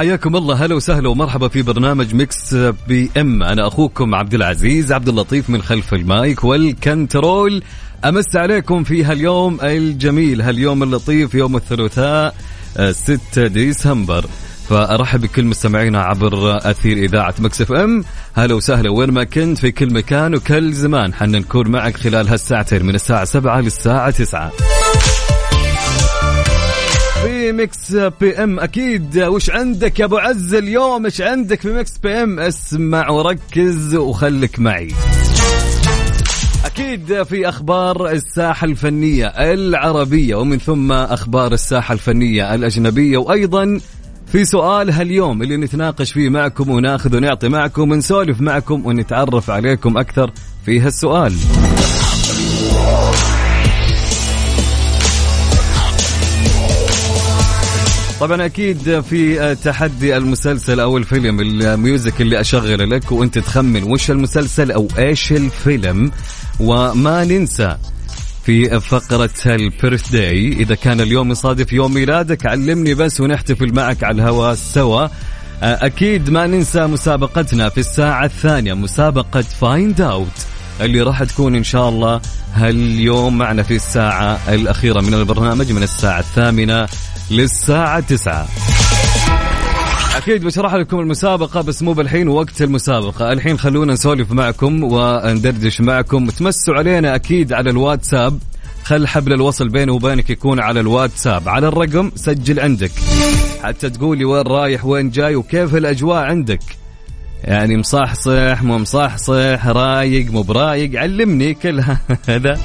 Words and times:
حياكم 0.00 0.36
الله. 0.36 0.64
هلا 0.64 0.74
وسهلا 0.74 1.08
ومرحبا 1.08 1.48
في 1.48 1.62
برنامج 1.62 2.14
Mix 2.14 2.54
PM. 2.88 3.42
أنا 3.42 3.66
أخوكم 3.66 4.14
عبد 4.14 4.34
العزيز 4.34 4.92
عبد 4.92 5.08
اللطيف 5.08 5.50
من 5.50 5.62
خلف 5.62 5.94
ال 5.94 6.07
mic 6.07 6.44
وال 6.44 6.68
control. 6.68 7.62
أمس 8.04 8.36
عليكم 8.36 8.84
في 8.84 9.04
هاليوم 9.04 9.58
الجميل 9.62 10.42
هاليوم 10.42 10.82
اللطيف 10.82 11.34
يوم 11.34 11.56
الثلاثاء 11.56 12.34
آه، 12.76 12.92
6 12.92 13.46
ديسمبر. 13.46 14.24
فأرحب 14.68 15.20
بكل 15.20 15.44
مستمعينا 15.44 16.02
عبر 16.02 16.56
أثير 16.70 16.96
إذاعة 16.96 17.34
Mix 17.38 17.60
FM. 17.60 18.04
هلا 18.34 18.54
وسهلا 18.54 18.90
وين 18.90 19.10
ما 19.10 19.24
كنت 19.24 19.58
في 19.58 19.70
كل 19.70 19.92
مكان 19.92 20.34
وكل 20.34 20.72
زمان. 20.72 21.14
حنا 21.14 21.38
نكون 21.38 21.68
معك 21.68 21.96
خلال 21.96 22.28
هالساعتين 22.28 22.86
من 22.86 22.94
الساعة 22.94 23.24
7 23.24 23.60
للساعة 23.60 24.10
9 24.10 24.52
في 27.22 27.52
Mix 27.52 27.96
PM 28.20 28.60
أكيد. 28.60 29.18
وش 29.18 29.50
عندك 29.50 30.00
يا 30.00 30.04
أبو 30.04 30.18
عز 30.18 30.54
اليوم؟ 30.54 31.04
إيش 31.04 31.20
عندك 31.20 31.60
في 31.60 31.68
Mix 31.72 31.98
PM 31.98 32.40
اسمع 32.40 33.10
وركز 33.10 33.96
وخليك 33.96 34.58
معي. 34.58 34.94
أكيد 36.64 37.22
في 37.22 37.48
أخبار 37.48 38.10
الساحة 38.10 38.64
الفنية 38.64 39.26
العربية 39.26 40.34
ومن 40.34 40.58
ثم 40.58 40.92
أخبار 40.92 41.52
الساحة 41.52 41.92
الفنية 41.92 42.54
الأجنبية. 42.54 43.18
وأيضا 43.18 43.80
في 44.32 44.44
سؤال 44.44 44.90
هاليوم 44.90 45.42
اللي 45.42 45.56
نتناقش 45.56 46.12
فيه 46.12 46.28
معكم 46.28 46.70
وناخذ 46.70 47.16
ونعطي 47.16 47.48
معكم 47.48 47.90
ونسولف 47.90 48.40
معكم 48.40 48.86
ونتعرف 48.86 49.50
عليكم 49.50 49.98
أكثر 49.98 50.32
في 50.64 50.80
هالسؤال. 50.80 51.32
طبعا 58.20 58.46
أكيد 58.46 59.00
في 59.00 59.54
تحدي 59.64 60.16
المسلسل 60.16 60.80
أو 60.80 60.96
الفيلم 60.96 61.40
ال 61.40 61.53
music 61.53 62.20
اللي 62.20 62.40
اشغله 62.40 62.84
لك 62.84 63.12
وأنت 63.12 63.38
تخمن 63.38 63.82
وش 63.82 64.10
المسلسل 64.10 64.70
أو 64.72 64.88
إيش 64.98 65.32
الفيلم 65.32 66.12
وما 66.60 67.24
ننسى 67.24 67.76
في 68.44 68.80
فقرة 68.80 69.30
ال 69.46 70.10
birthday 70.10 70.48
إذا 70.48 70.74
كان 70.74 71.00
اليوم 71.00 71.30
يصادف 71.30 71.72
يوم 71.72 71.94
ميلادك 71.94 72.46
علمني 72.46 72.94
بس 72.94 73.20
ونحتفل 73.20 73.74
معك 73.74 74.04
على 74.04 74.14
الهواء 74.14 74.54
سوا. 74.54 75.08
أكيد 75.62 76.30
ما 76.30 76.46
ننسى 76.46 76.86
مسابقتنا 76.86 77.68
في 77.68 77.78
الساعة 77.80 78.24
الثانية 78.24 78.74
مسابقة 78.74 79.42
Find 79.42 80.00
Out 80.00 80.46
اللي 80.80 81.02
راح 81.02 81.24
تكون 81.24 81.56
إن 81.56 81.64
شاء 81.64 81.88
الله 81.88 82.20
هاليوم 82.54 83.38
معنا 83.38 83.62
في 83.62 83.76
الساعة 83.76 84.38
الأخيرة 84.48 85.00
من 85.00 85.14
البرنامج 85.14 85.72
من 85.72 85.82
الساعة 85.82 86.20
الثامنة 86.20 86.88
للساعة 87.30 88.00
تسعة 88.00 88.46
أكيد 90.16 90.44
بشرح 90.44 90.74
لكم 90.74 91.00
المسابقة 91.00 91.60
بس 91.60 91.82
مو 91.82 91.92
بالحين 91.92 92.28
وقت 92.28 92.62
المسابقة. 92.62 93.32
الحين 93.32 93.58
خلونا 93.58 93.92
نسولف 93.92 94.32
معكم 94.32 94.82
وندردش 94.82 95.80
معكم. 95.80 96.28
وتمسوا 96.28 96.74
علينا 96.74 97.14
أكيد 97.14 97.52
على 97.52 97.70
الواتساب. 97.70 98.38
خل 98.84 99.06
حبل 99.06 99.32
الوصل 99.32 99.68
بيني 99.68 99.90
وبينك 99.90 100.30
يكون 100.30 100.60
على 100.60 100.80
الواتساب. 100.80 101.48
على 101.48 101.68
الرقم 101.68 102.10
سجل 102.16 102.60
عندك. 102.60 102.92
حتى 103.62 103.90
تقولي 103.90 104.24
وين 104.24 104.46
رايح 104.46 104.84
وين 104.84 105.10
جاي 105.10 105.36
وكيف 105.36 105.74
الأجواء 105.74 106.22
عندك. 106.24 106.62
يعني 107.44 107.76
مصحصح 107.76 108.62
مو 108.62 108.78
مصحصح 108.78 109.66
رايق 109.66 110.30
مو 110.30 110.42
برايق 110.42 111.00
علمني 111.00 111.54
كل 111.54 111.82
هذا. 112.28 112.60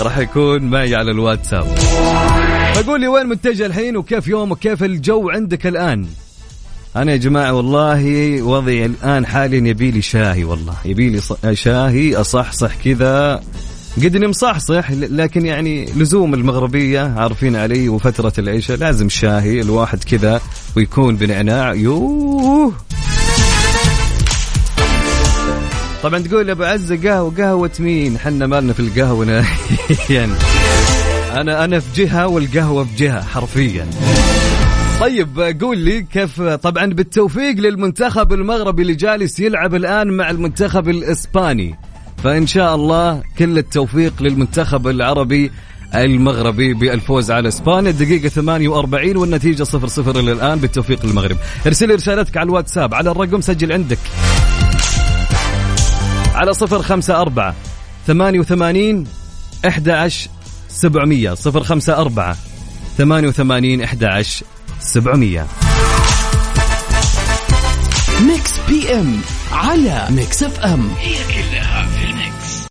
راح 0.00 0.18
يكون 0.18 0.62
معي 0.62 0.94
على 0.94 1.10
الواتساب. 1.10 1.64
فقول 2.74 3.00
لي 3.00 3.08
وين 3.08 3.26
متجه 3.26 3.66
الحين 3.66 3.96
وكيف 3.96 4.28
يومك 4.28 4.58
كيف 4.58 4.82
الجو 4.82 5.30
عندك 5.30 5.66
الآن؟ 5.66 6.06
أنا 6.96 7.12
يا 7.12 7.16
جماعة 7.16 7.52
والله 7.52 8.42
وضعي 8.42 8.86
الآن 8.86 9.26
حاليا 9.26 9.68
يبي 9.68 9.90
لي 9.90 10.02
شاهي 10.02 10.44
والله. 10.44 10.74
يبي 10.84 11.10
لي 11.10 11.20
شاهي 11.56 12.16
أصحصح 12.16 12.74
كذا. 12.84 13.42
قد 13.96 14.16
إني 14.16 14.26
مصحصح 14.26 14.90
لكن 14.90 15.46
يعني 15.46 15.84
لزوم 15.84 16.34
المغربية 16.34 17.14
عارفين 17.16 17.56
علي 17.56 17.88
وفترة 17.88 18.32
العشاء 18.38 18.76
لازم 18.76 19.08
شاهي 19.08 19.60
الواحد 19.60 20.04
كذا 20.04 20.40
ويكون 20.76 21.16
بنعناع 21.16 21.74
يوه! 21.74 22.72
طبعا 26.02 26.18
تقول 26.18 26.48
يا 26.48 26.52
أبو 26.52 26.62
عزة 26.62 27.10
قهوة 27.10 27.34
قهوة 27.38 27.70
مين؟ 27.80 28.18
حنا 28.18 28.46
مالنا 28.46 28.72
في 28.72 28.80
القهوة. 28.80 29.24
نهائيا. 29.24 30.36
أنا 31.32 31.64
أنا 31.64 31.80
في 31.80 32.04
جهة 32.04 32.26
والقهوة 32.26 32.84
في 32.84 32.96
جهة 32.96 33.22
حرفيا. 33.22 33.86
طيب 35.00 35.56
قول 35.60 35.78
لي 35.78 36.02
كيف 36.02 36.42
طبعا 36.42 36.86
بالتوفيق 36.86 37.54
للمنتخب 37.56 38.32
المغربي 38.32 38.82
اللي 38.82 38.94
جالس 38.94 39.40
يلعب 39.40 39.74
الآن 39.74 40.08
مع 40.08 40.30
المنتخب 40.30 40.88
الإسباني. 40.88 41.74
فإن 42.24 42.46
شاء 42.46 42.74
الله 42.74 43.22
كل 43.38 43.58
التوفيق 43.58 44.22
للمنتخب 44.22 44.88
العربي 44.88 45.50
المغربي 45.94 46.74
بالفوز 46.74 47.30
على 47.30 47.48
إسبانيا. 47.48 47.90
الدقيقة 47.90 48.28
48 48.28 49.16
والنتيجة 49.16 49.64
0-0 49.64 50.16
إلى 50.16 50.32
الان 50.32 50.58
بالتوفيق 50.58 51.06
للمغرب. 51.06 51.36
ارسل 51.66 51.94
رسالتك 51.94 52.36
على 52.36 52.46
الواتساب. 52.46 52.94
على 52.94 53.10
الرقم 53.10 53.40
سجل 53.40 53.72
عندك. 53.72 53.98
على 56.36 56.54
صفر 56.54 56.82
خمسة 56.82 57.20
أربعة 57.20 57.54
ثمانية 58.06 58.40
وثمانين 58.40 59.06
إحدى 59.68 60.08
سبعمية. 60.68 61.34
صفر 61.34 61.62
خمسة 61.62 61.96
أربعة 61.96 62.36
ثمانية 62.98 63.28
وثمانين 63.28 63.82
إحدى 63.82 64.22
سبعمية. 64.80 65.46
Mix 68.20 68.52
PM 68.68 69.20
على 69.52 70.06
Mix 70.10 70.42
FM. 70.42 70.88
هي 70.98 71.14
كلها 71.14 71.86
في 71.86 72.04
ال 72.04 72.20
mix 72.20 72.66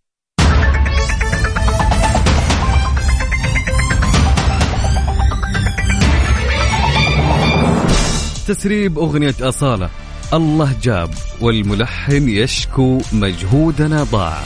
تسريب 8.47 8.99
أغنية 8.99 9.35
أصالة. 9.41 9.89
الله 10.33 10.75
جاب 10.83 11.09
والملحن 11.41 12.29
يشكو 12.29 13.01
مجهودنا 13.13 14.03
ضاع 14.03 14.43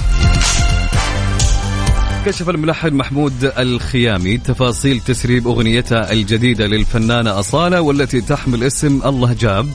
كشف 2.25 2.49
الملحن 2.49 2.93
محمود 2.93 3.51
الخيامي 3.57 4.37
تفاصيل 4.37 4.99
تسريب 4.99 5.47
أغنيتها 5.47 6.11
الجديدة 6.11 6.65
للفنانة 6.65 7.39
أصالة 7.39 7.81
والتي 7.81 8.21
تحمل 8.21 8.63
اسم 8.63 9.01
الله 9.05 9.33
جاب 9.33 9.67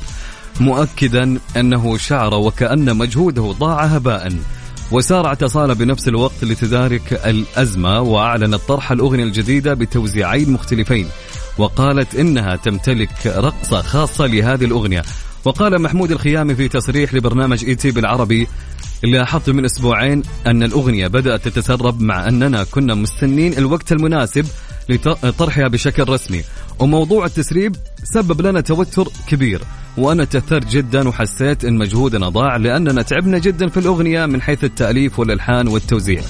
مؤكدا 0.60 1.38
أنه 1.56 1.96
شعر 1.96 2.34
وكأن 2.34 2.96
مجهوده 2.96 3.42
ضاع 3.42 3.84
هباء. 3.84 4.32
وسارعت 4.92 5.42
أصالة 5.42 5.74
بنفس 5.74 6.08
الوقت 6.08 6.44
لتدارك 6.44 7.12
الأزمة 7.12 8.00
وأعلنت 8.00 8.60
طرح 8.68 8.92
الأغنية 8.92 9.24
الجديدة 9.24 9.74
بتوزيعين 9.74 10.50
مختلفين 10.50 11.08
وقالت 11.58 12.14
إنها 12.14 12.56
تمتلك 12.56 13.26
رقصة 13.26 13.82
خاصة 13.82 14.26
لهذه 14.26 14.64
الأغنية. 14.64 15.02
وقال 15.44 15.82
محمود 15.82 16.12
الخيامي 16.12 16.54
في 16.54 16.68
تصريح 16.68 17.14
لبرنامج 17.14 17.64
إي 17.64 17.74
تي 17.74 17.90
بالعربي 17.90 18.48
لاحظت 19.02 19.50
من 19.50 19.64
أسبوعين 19.64 20.22
أن 20.46 20.62
الأغنية 20.62 21.06
بدأت 21.06 21.48
تتسرب 21.48 22.00
مع 22.00 22.28
أننا 22.28 22.64
كنا 22.64 22.94
مستنين 22.94 23.58
الوقت 23.58 23.92
المناسب 23.92 24.46
لطرحها 24.88 25.68
بشكل 25.68 26.08
رسمي 26.08 26.44
وموضوع 26.78 27.26
التسريب 27.26 27.76
سبب 28.04 28.40
لنا 28.40 28.60
توتر 28.60 29.08
كبير 29.28 29.60
وأنا 29.98 30.24
تاثرت 30.24 30.66
جدا 30.66 31.08
وحسيت 31.08 31.64
إن 31.64 31.78
مجهودنا 31.78 32.28
ضاع 32.28 32.56
لأننا 32.56 33.02
تعبنا 33.02 33.38
جدا 33.38 33.68
في 33.68 33.76
الأغنية 33.76 34.26
من 34.26 34.42
حيث 34.42 34.64
التأليف 34.64 35.18
والإلحان 35.18 35.68
والتوزيع. 35.68 36.22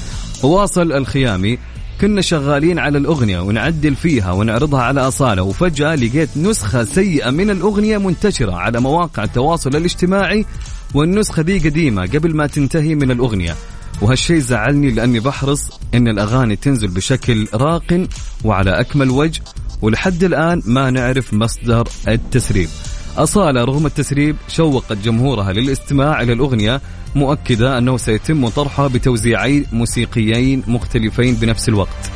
وواصل 0.43 0.93
الخيامي 0.93 1.59
كنا 2.01 2.21
شغالين 2.21 2.79
على 2.79 2.99
الأغنية 2.99 3.41
ونعدل 3.41 3.95
فيها 3.97 4.33
ونعرضها 4.33 4.83
على 4.83 5.01
أصالة 5.01 5.43
وفجأة 5.43 5.95
لقيت 5.95 6.37
نسخة 6.37 6.85
سيئة 6.85 7.31
من 7.31 7.51
الأغنية 7.51 7.99
منتشرة 7.99 8.53
على 8.53 8.81
مواقع 8.81 9.25
التواصل 9.25 9.77
الاجتماعي 9.77 10.47
والنسخة 10.95 11.43
دي 11.43 11.59
قديمة 11.59 12.03
قبل 12.03 12.37
ما 12.37 12.47
تنتهي 12.47 12.95
من 12.95 13.11
الأغنية. 13.11 13.55
وهالشيء 14.03 14.39
زعلني 14.39 14.91
لأني 14.91 15.21
بحرص 15.21 15.71
أن 15.95 16.09
الأغاني 16.09 16.57
تنزل 16.57 16.89
بشكل 16.89 17.49
راق 17.55 18.07
وعلى 18.45 18.81
أكمل 18.81 19.11
وجه 19.11 19.43
ولحد 19.83 20.25
الآن 20.25 20.63
ما 20.67 20.91
نعرف 20.91 21.35
مصدر 21.35 21.89
التسريب. 22.09 22.69
أصالة 23.17 23.65
رغم 23.65 23.87
التسريب 23.87 24.37
شوقت 24.49 24.93
جمهورها 24.93 25.53
للاستماع 25.53 26.23
إلى 26.23 26.33
الأغنية 26.33 26.81
مؤكدة 27.15 27.79
أنه 27.79 27.97
سيتم 27.97 28.49
طرحها 28.49 28.89
بتوزيعين 28.89 29.67
موسيقيين 29.73 30.63
مختلفين 30.67 31.35
بنفس 31.35 31.69
الوقت. 31.69 32.11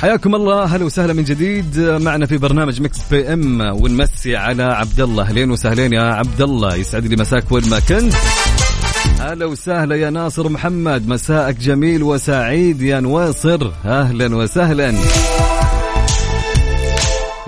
حياكم 0.00 0.34
الله. 0.34 0.64
هلا 0.64 0.84
وسهلا 0.84 1.12
من 1.12 1.24
جديد. 1.24 1.80
معنا 1.80 2.26
في 2.26 2.38
برنامج 2.38 2.82
Mix 2.82 2.98
PM 3.10 3.60
ونمسي 3.60 4.36
على 4.36 4.62
عبد 4.62 5.00
الله 5.00 5.22
اهلين 5.22 5.50
وسهلين 5.50 5.92
يا 5.92 6.02
عبد 6.02 6.40
الله 6.42 6.74
يسعد 6.74 7.06
لي 7.06 7.16
مساك 7.16 7.52
وين 7.52 7.68
ما 7.68 7.80
كنت. 7.80 8.14
هلا 9.20 9.46
وسهلا 9.46 9.96
يا 9.96 10.10
ناصر 10.10 10.48
محمد. 10.48 11.08
مساءك 11.08 11.56
جميل 11.56 12.02
وسعيد 12.02 12.82
يا 12.82 13.00
نواصر. 13.00 13.70
أهلا 13.84 14.36
وسهلا. 14.36 14.94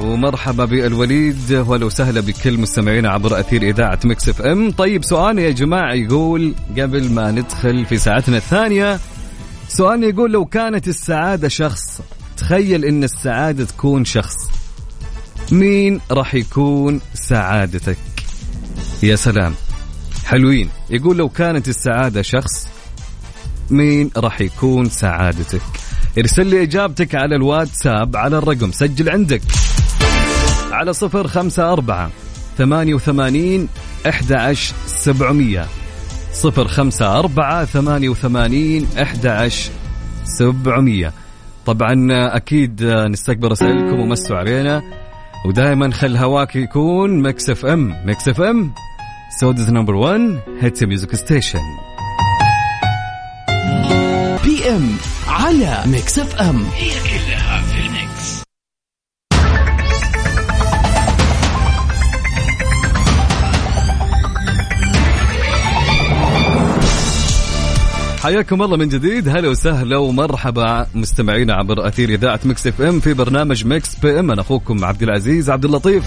ومرحبا 0.03 0.65
بالوليد 0.65 1.53
وهلا 1.53 1.87
وسهلا 1.87 2.21
بكل 2.21 2.59
مستمعينا 2.59 3.11
عبر 3.11 3.41
أثير 3.41 3.63
إذاعة 3.63 3.99
Mix 4.05 4.29
FM. 4.29 4.71
طيب 4.71 5.05
سؤال 5.05 5.39
يا 5.39 5.51
جماعة 5.51 5.95
يقول 5.95 6.55
قبل 6.79 7.11
ما 7.11 7.31
ندخل 7.31 7.85
في 7.87 7.99
ساعتنا 7.99 8.37
الثانية 8.37 9.01
سؤال 9.69 10.05
يقول 10.05 10.33
لو 10.33 10.45
كانت 10.45 10.89
السعادة 10.89 11.49
شخص 11.49 12.01
تخيل 12.37 12.85
إن 12.85 13.05
السعادة 13.05 13.65
تكون 13.65 14.05
شخص 14.05 14.35
مين 15.53 16.01
راح 16.11 16.35
يكون 16.35 17.01
سعادتك؟ 17.15 17.97
يا 19.03 19.17
سلام. 19.17 19.55
حلوين. 20.25 20.69
يقول 20.91 21.17
لو 21.17 21.29
كانت 21.29 21.69
السعادة 21.69 22.23
شخص 22.23 22.67
مين 23.71 24.11
راح 24.17 24.41
يكون 24.41 24.89
سعادتك؟ 24.89 25.63
ارسل 26.19 26.47
لي 26.47 26.63
إجابتك 26.63 27.15
على 27.15 27.37
الواتساب 27.37 28.17
على 28.17 28.39
الرقم 28.39 28.73
سجل 28.73 29.11
عندك. 29.11 29.43
على 30.73 30.93
صفر 30.93 31.27
خمسة 31.29 31.73
أربعة 31.73 32.11
ثمانية 32.59 32.95
وثمانين 32.95 33.69
أحد 34.09 34.33
عشر 34.33 34.75
سبعمية. 34.87 35.67
صفر 36.33 36.69
خمسة 36.69 37.19
أربعة 37.19 37.65
ثمانية 37.65 38.09
وثمانين 38.09 38.87
أحد 39.03 39.27
عشر 39.27 39.71
سبعمية. 40.25 41.13
طبعا 41.67 42.09
أكيد 42.37 42.83
نستقبل 42.85 43.51
رسائلكم 43.51 44.01
ومسوا 44.01 44.37
علينا. 44.37 44.83
ودائما 45.47 45.91
خل 45.91 46.17
هواك 46.17 46.57
يكون 46.57 47.23
Mix 47.23 47.51
FM. 47.51 47.95
Mix 48.07 48.29
FM 48.29 48.73
Saudi's 49.41 49.71
number 49.71 49.95
1 49.95 50.41
hits 50.61 50.83
music 50.83 51.15
station 51.15 51.61
PM 54.45 54.97
على 55.29 55.83
Mix 55.87 56.19
FM. 56.19 56.65
هي 56.75 56.91
كلها 56.91 57.63
في 57.63 57.92
حياكم 68.23 68.63
الله 68.63 68.77
من 68.77 68.89
جديد. 68.89 69.29
هلا 69.29 69.49
وسهلا 69.49 69.97
ومرحبا 69.97 70.87
مستمعينا 70.95 71.55
عبر 71.55 71.89
أثير 71.89 72.09
إذاعة 72.09 72.41
Mix 72.45 72.67
FM 72.67 73.01
في 73.01 73.15
برنامج 73.15 73.67
Mix 73.67 73.95
PM. 73.95 74.31
أنا 74.31 74.41
أخوكم 74.41 74.85
عبد 74.85 75.03
العزيز 75.03 75.51
عبد 75.51 75.65
اللطيف. 75.65 76.05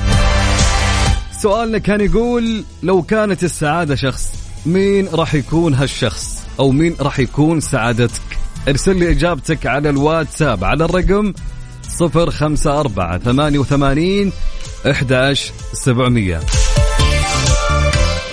سؤالنا 1.42 1.78
كان 1.78 2.02
يقول 2.02 2.64
لو 2.84 3.02
كانت 3.02 3.44
السعادة 3.44 3.96
شخص 3.96 4.34
مين 4.66 5.08
راح 5.14 5.36
يكون 5.36 5.74
هالشخص؟ 5.74 6.44
أو 6.60 6.72
مين 6.72 6.96
راح 7.02 7.20
يكون 7.20 7.60
سعادتك؟ 7.60 8.22
ارسل 8.68 8.96
لي 8.96 9.12
إجابتك 9.12 9.66
على 9.66 9.90
الواتساب 9.90 10.64
على 10.64 10.86
الرقم 10.86 11.34
054 12.02 13.20
88 13.20 14.32
11700 14.86 16.36
آه، 16.36 16.42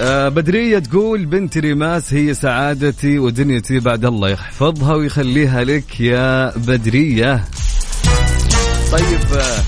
بدرية 0.00 0.78
تقول 0.78 1.26
بنت 1.26 1.58
ريماس 1.58 2.14
هي 2.14 2.34
سعادتي 2.34 3.18
ودنيتي 3.18 3.78
بعد 3.78 4.04
الله 4.04 4.28
يحفظها 4.28 4.94
ويخليها 4.94 5.64
لك 5.64 6.00
يا 6.00 6.58
بدرية. 6.58 7.44
طيب 8.92 9.20
آه، 9.36 9.62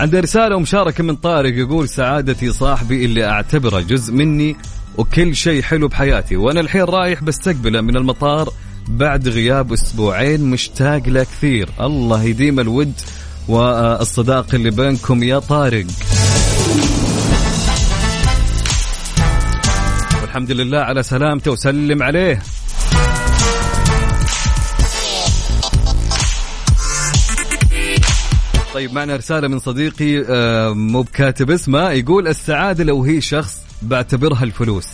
عندي 0.00 0.20
رسالة 0.20 0.56
ومشاركة 0.56 1.04
من 1.04 1.16
طارق 1.16 1.54
يقول 1.54 1.88
سعادتي 1.88 2.52
صاحبي 2.52 3.04
اللي 3.04 3.24
أعتبره 3.24 3.80
جزء 3.80 4.12
مني 4.12 4.56
وكل 4.98 5.36
شيء 5.36 5.62
حلو 5.62 5.88
بحياتي 5.88 6.36
وأنا 6.36 6.60
الحين 6.60 6.82
رايح 6.82 7.22
بستقبله 7.22 7.80
من 7.80 7.96
المطار 7.96 8.52
بعد 8.88 9.28
غياب 9.28 9.72
أسبوعين 9.72 10.50
مشتاق 10.50 11.08
له 11.08 11.22
كثير. 11.22 11.68
الله 11.80 12.24
يديم 12.24 12.60
الود 12.60 12.92
والصداقة 13.50 14.56
اللي 14.56 14.70
بينكم 14.70 15.22
يا 15.22 15.38
طارق. 15.38 15.86
والحمد 20.22 20.50
لله 20.50 20.78
على 20.78 21.02
سلامته 21.02 21.50
وسلم 21.50 22.02
عليه. 22.02 22.42
طيب 28.74 28.92
معنا 28.92 29.16
رسالة 29.16 29.48
من 29.48 29.58
صديقي 29.58 30.24
آه، 30.28 30.72
مو 30.72 31.02
بكاتب 31.02 31.50
اسمه 31.50 31.90
يقول 31.90 32.28
السعادة 32.28 32.84
لو 32.84 33.04
هي 33.04 33.20
شخص 33.20 33.62
بعتبرها 33.82 34.44
الفلوس 34.44 34.86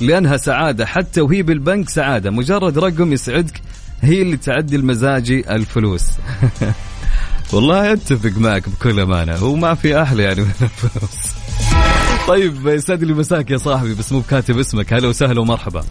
لأنها 0.00 0.36
سعادة 0.36 0.86
حتى 0.86 1.20
وهي 1.20 1.42
بالبنك 1.42 1.88
سعادة 1.88 2.30
مجرد 2.30 2.78
رقم 2.78 3.12
يسعدك 3.12 3.60
هي 4.00 4.22
اللي 4.22 4.36
تعدل 4.36 4.84
مزاجي 4.84 5.54
الفلوس. 5.54 6.04
والله 7.52 7.92
أتفق 7.92 8.38
معك 8.38 8.68
بكل 8.68 9.00
أمانة. 9.00 9.36
هو 9.36 9.54
ما 9.54 9.74
في 9.74 10.02
أحلى 10.02 10.22
يعني. 10.22 10.40
من 10.40 10.50
الفلوس 10.62 11.32
طيب 12.28 12.66
يسعد 12.66 13.04
لي 13.04 13.12
مساك 13.14 13.50
يا 13.50 13.56
صاحبي 13.56 13.94
بس 13.94 14.12
مو 14.12 14.20
بكاتب 14.20 14.58
اسمك. 14.58 14.92
هلا 14.92 15.08
وسهلا 15.08 15.40
ومرحبا. 15.40 15.84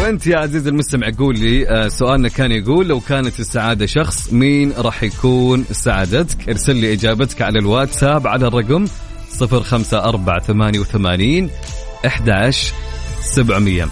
وأنت 0.00 0.26
يا 0.26 0.38
عزيز 0.38 0.66
المستمع 0.66 1.06
قول 1.18 1.38
لي 1.38 1.68
آه، 1.68 1.88
سؤالنا 1.88 2.28
كان 2.28 2.50
يقول 2.52 2.88
لو 2.88 3.00
كانت 3.00 3.40
السعادة 3.40 3.86
شخص 3.86 4.32
مين 4.32 4.72
راح 4.72 5.02
يكون 5.02 5.64
سعادتك؟ 5.72 6.48
ارسل 6.48 6.76
لي 6.76 6.92
إجابتك 6.92 7.42
على 7.42 7.58
الواتساب 7.58 8.26
على 8.26 8.46
الرقم 8.46 8.86
05488 9.40 11.50
11700 12.04 13.88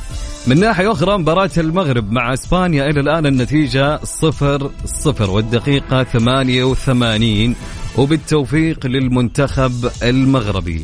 من 0.48 0.60
ناحية 0.60 0.92
أخرى 0.92 1.18
مباراة 1.18 1.50
المغرب 1.58 2.12
مع 2.12 2.34
إسبانيا 2.34 2.86
إلى 2.90 3.00
الآن 3.00 3.26
النتيجة 3.26 4.00
صفر 4.04 4.70
صفر 4.84 5.30
والدقيقة 5.30 6.04
88 6.04 7.54
وبالتوفيق 7.96 8.86
للمنتخب 8.86 9.90
المغربي. 10.02 10.82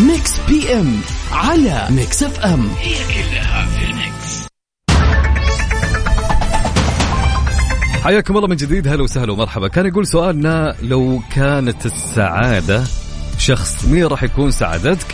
Mix 0.00 0.40
PM 0.48 1.00
على 1.32 1.86
Mix 1.90 2.22
FM. 2.22 2.68
هي 2.80 2.94
كلها 2.94 3.66
في 3.66 3.84
ال 3.90 4.04
mix 4.04 4.46
حياكم 8.04 8.36
الله 8.36 8.48
من 8.48 8.56
جديد 8.56 8.88
هلا 8.88 9.02
وسهلا 9.02 9.32
ومرحبا. 9.32 9.68
كان 9.68 9.86
يقول 9.86 10.06
سؤالنا 10.06 10.76
لو 10.82 11.20
كانت 11.34 11.86
السعادة 11.86 12.84
شخص 13.46 13.84
مين 13.84 14.06
راح 14.06 14.22
يكون 14.22 14.50
سعادتك 14.50 15.06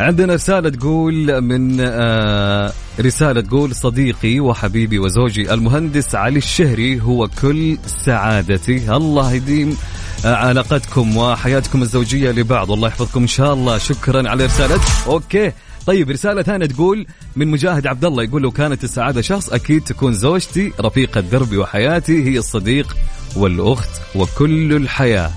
عندنا 0.00 0.34
رسالة 0.34 0.68
تقول 0.68 1.40
من 1.40 1.76
آه 1.80 2.72
رسالة 3.00 3.40
تقول 3.40 3.74
صديقي 3.74 4.40
وحبيبي 4.40 4.98
وزوجي 4.98 5.54
المهندس 5.54 6.14
علي 6.14 6.38
الشهري 6.38 7.00
هو 7.00 7.28
كل 7.42 7.78
سعادتي. 7.86 8.96
الله 8.96 9.32
يديم 9.32 9.76
آه، 10.24 10.34
علاقتكم 10.34 11.16
وحياتكم 11.16 11.82
الزوجية 11.82 12.30
لبعض. 12.30 12.70
والله 12.70 12.88
يحفظكم 12.88 13.20
إن 13.20 13.26
شاء 13.26 13.54
الله. 13.54 13.78
شكرا 13.78 14.28
على 14.28 14.44
رسالتك 14.44 15.06
أوكي. 15.06 15.52
طيب 15.86 16.10
رسالة 16.10 16.42
ثانية 16.42 16.66
تقول 16.66 17.06
من 17.36 17.48
مجاهد 17.48 17.86
عبد 17.86 18.04
الله 18.04 18.22
يقول 18.22 18.42
لو 18.42 18.50
كانت 18.50 18.84
السعادة 18.84 19.20
شخص 19.20 19.48
أكيد 19.48 19.84
تكون 19.84 20.12
زوجتي. 20.12 20.72
رفيقة 20.80 21.20
دربي 21.20 21.56
وحياتي 21.56 22.24
هي 22.24 22.38
الصديق 22.38 22.96
والأخت 23.36 23.90
وكل 24.14 24.76
الحياة. 24.76 25.30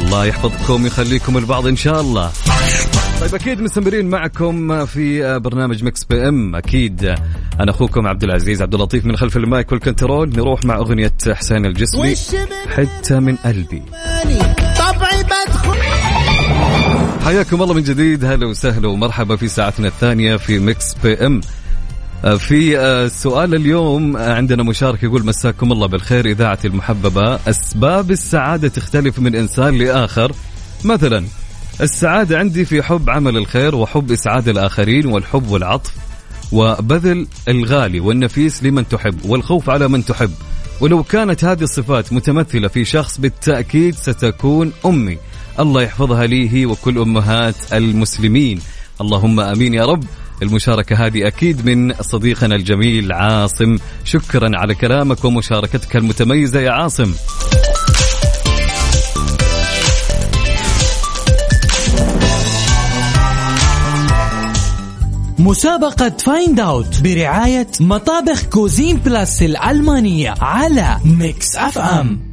الله 0.00 0.24
يحفظكم 0.24 0.84
ويخليكم 0.84 1.38
لبعض 1.38 1.66
إن 1.66 1.76
شاء 1.76 2.00
الله. 2.00 2.30
طيب 3.20 3.34
أكيد 3.34 3.60
مستمرين 3.60 4.06
معكم 4.10 4.86
في 4.86 5.38
برنامج 5.38 5.84
Mix 5.84 6.04
PM. 6.04 6.56
أكيد 6.56 7.14
أنا 7.60 7.70
أخوكم 7.70 8.06
عبد 8.06 8.24
العزيز 8.24 8.62
عبد 8.62 8.74
اللطيف 8.74 9.04
من 9.04 9.16
خلف 9.16 9.36
ال 9.36 9.45
mic 9.45 9.72
وال 9.72 9.83
control. 9.83 10.28
نروح 10.36 10.64
مع 10.64 10.76
أغنية 10.76 11.12
حسين 11.32 11.66
الجسمي 11.66 12.14
حتة 12.76 13.20
من 13.20 13.36
قلبي. 13.36 13.82
طبعي 14.78 15.22
بدخل 15.22 15.76
حياكم 17.24 17.62
الله 17.62 17.74
من 17.74 17.82
جديد. 17.82 18.24
هلا 18.24 18.46
وسهلا 18.46 18.88
ومرحبا 18.88 19.36
في 19.36 19.48
ساعتنا 19.48 19.88
الثانية 19.88 20.36
في 20.36 20.58
Mix 20.58 20.94
PM. 21.02 21.40
في 22.22 22.78
آه، 22.78 23.08
سؤال 23.08 23.54
اليوم 23.54 24.16
آه، 24.16 24.34
عندنا 24.34 24.62
مشارك 24.62 25.02
يقول 25.02 25.26
مساكم 25.26 25.72
الله 25.72 25.86
بالخير 25.86 26.26
إذاعتي 26.26 26.68
المحببة. 26.68 27.38
أسباب 27.48 28.10
السعادة 28.10 28.68
تختلف 28.68 29.18
من 29.18 29.34
إنسان 29.34 29.78
لآخر. 29.78 30.32
مثلا 30.84 31.24
السعادة 31.80 32.38
عندي 32.38 32.64
في 32.64 32.82
حب 32.82 33.10
عمل 33.10 33.36
الخير 33.36 33.74
وحب 33.74 34.12
إسعاد 34.12 34.48
الآخرين 34.48 35.06
والحب 35.06 35.50
والعطف 35.50 35.92
وبذل 36.52 37.26
الغالي 37.48 38.00
والنفيس 38.00 38.62
لمن 38.62 38.88
تحب 38.88 39.24
والخوف 39.24 39.70
على 39.70 39.88
من 39.88 40.04
تحب. 40.04 40.30
ولو 40.80 41.02
كانت 41.02 41.44
هذه 41.44 41.62
الصفات 41.62 42.12
متمثلة 42.12 42.68
في 42.68 42.84
شخص 42.84 43.20
بالتأكيد 43.20 43.94
ستكون 43.94 44.72
أمي. 44.86 45.18
الله 45.60 45.82
يحفظها 45.82 46.26
لي 46.26 46.50
هي 46.52 46.66
وكل 46.66 46.98
أمهات 46.98 47.72
المسلمين. 47.72 48.60
اللهم 49.00 49.40
آمين 49.40 49.74
يا 49.74 49.84
رب. 49.84 50.04
المشاركة 50.42 51.06
هذه 51.06 51.26
أكيد 51.26 51.66
من 51.66 51.94
صديقنا 51.94 52.54
الجميل 52.54 53.12
عاصم. 53.12 53.78
شكرا 54.04 54.50
على 54.54 54.74
كلامك 54.74 55.24
ومشاركتك 55.24 55.96
المتميزة 55.96 56.60
يا 56.60 56.70
عاصم. 56.70 57.12
مسابقة 65.38 66.08
Find 66.08 66.60
Out 66.60 67.00
برعاية 67.00 67.66
مطابخ 67.80 68.44
Cuisine 68.44 68.96
Plus 68.96 69.42
الألمانية 69.42 70.34
على 70.40 70.96
Mix 71.04 71.56
FM 71.56 72.25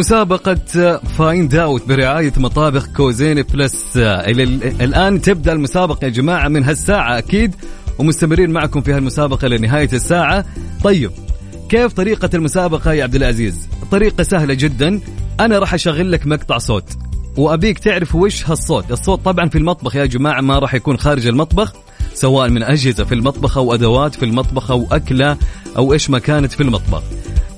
مسابقة 0.00 0.54
Find 1.18 1.54
Out 1.54 1.88
برعاية 1.88 2.32
مطابخ 2.36 2.86
Cuisine 2.86 3.42
Plus. 3.42 3.96
إلى 3.96 4.42
ال- 4.42 4.82
الآن 4.82 5.20
تبدأ 5.20 5.52
المسابقة 5.52 6.04
يا 6.04 6.08
جماعة 6.10 6.48
من 6.48 6.64
هالساعة 6.64 7.18
أكيد 7.18 7.54
ومستمرين 7.98 8.50
معكم 8.50 8.80
في 8.80 8.92
هالمسابقة 8.92 9.48
لنهاية 9.48 9.88
الساعة. 9.92 10.44
طيب 10.84 11.10
كيف 11.68 11.92
طريقة 11.92 12.30
المسابقة 12.34 12.92
يا 12.92 13.02
عبد 13.02 13.14
العزيز؟ 13.14 13.68
طريقة 13.90 14.22
سهلة 14.22 14.54
جدا. 14.54 15.00
أنا 15.40 15.58
راح 15.58 15.74
أشغل 15.74 16.12
لك 16.12 16.26
مقطع 16.26 16.58
صوت 16.58 16.84
وأبيك 17.36 17.78
تعرف 17.78 18.14
وش 18.14 18.50
هالصوت. 18.50 18.90
الصوت 18.92 19.24
طبعا 19.24 19.48
في 19.48 19.58
المطبخ 19.58 19.96
يا 19.96 20.06
جماعة 20.06 20.40
ما 20.40 20.58
راح 20.58 20.74
يكون 20.74 20.96
خارج 20.98 21.26
المطبخ 21.26 21.72
سواء 22.14 22.48
من 22.48 22.62
أجهزة 22.62 23.04
في 23.04 23.14
المطبخ 23.14 23.58
أو 23.58 23.74
أدوات 23.74 24.14
في 24.14 24.24
المطبخ 24.24 24.70
أو 24.70 24.86
أكلة 24.92 25.36
أو 25.76 25.92
إيش 25.92 26.10
ما 26.10 26.18
كانت 26.18 26.52
في 26.52 26.62
المطبخ. 26.62 27.02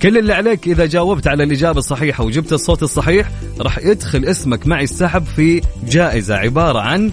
كل 0.02 0.18
اللي 0.18 0.32
عليك 0.32 0.68
إذا 0.68 0.86
جاوبت 0.86 1.26
على 1.26 1.44
الإجابة 1.44 1.78
الصحيحة 1.78 2.24
وجبت 2.24 2.52
الصوت 2.52 2.82
الصحيح 2.82 3.30
راح 3.60 3.78
يدخل 3.78 4.24
اسمك 4.24 4.66
معي 4.66 4.84
السحب 4.84 5.24
في 5.24 5.62
جائزة 5.88 6.34
عبارة 6.36 6.78
عن 6.78 7.12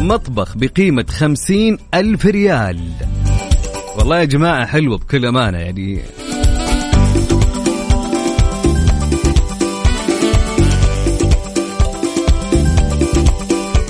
مطبخ 0.00 0.56
بقيمة 0.56 1.04
خمسين 1.08 1.78
ألف 1.94 2.26
ريال. 2.26 2.80
والله 3.98 4.20
يا 4.20 4.24
جماعة 4.24 4.66
حلوة 4.66 4.98
بكل 4.98 5.26
أمانة 5.26 5.58
يعني 5.58 6.00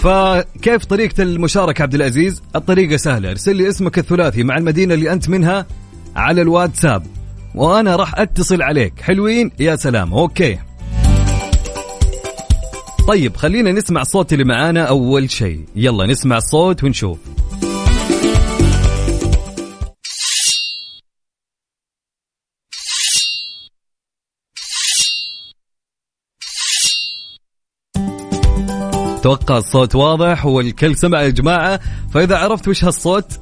فكيف 0.04 0.84
طريقة 0.84 1.22
المشاركة 1.22 1.82
عبد 1.82 1.94
العزيز؟ 1.94 2.42
الطريقة 2.56 2.96
سهلة، 2.96 3.30
ارسل 3.30 3.56
لي 3.56 3.68
اسمك 3.68 3.98
الثلاثي 3.98 4.42
مع 4.42 4.56
المدينة 4.56 4.94
اللي 4.94 5.12
أنت 5.12 5.28
منها 5.28 5.66
على 6.16 6.42
الواتساب 6.42 7.06
وأنا 7.54 7.96
راح 7.96 8.18
أتصل 8.18 8.62
عليك، 8.62 9.00
حلوين؟ 9.00 9.50
يا 9.58 9.76
سلام، 9.76 10.14
أوكي. 10.14 10.58
طيب 13.08 13.36
خلينا 13.36 13.72
نسمع 13.72 14.00
الصوت 14.00 14.32
اللي 14.32 14.44
معانا 14.44 14.84
أول 14.84 15.30
شيء، 15.30 15.60
يلا 15.76 16.06
نسمع 16.06 16.36
الصوت 16.36 16.84
ونشوف. 16.84 17.18
أتوقع 29.24 29.58
الصوت 29.58 29.94
واضح 29.94 30.46
والكل 30.46 30.96
سمع 30.96 31.22
يا 31.22 31.28
جماعة. 31.28 31.80
فإذا 32.14 32.36
عرفت 32.36 32.68
وش 32.68 32.84
هالصوت 32.84 33.38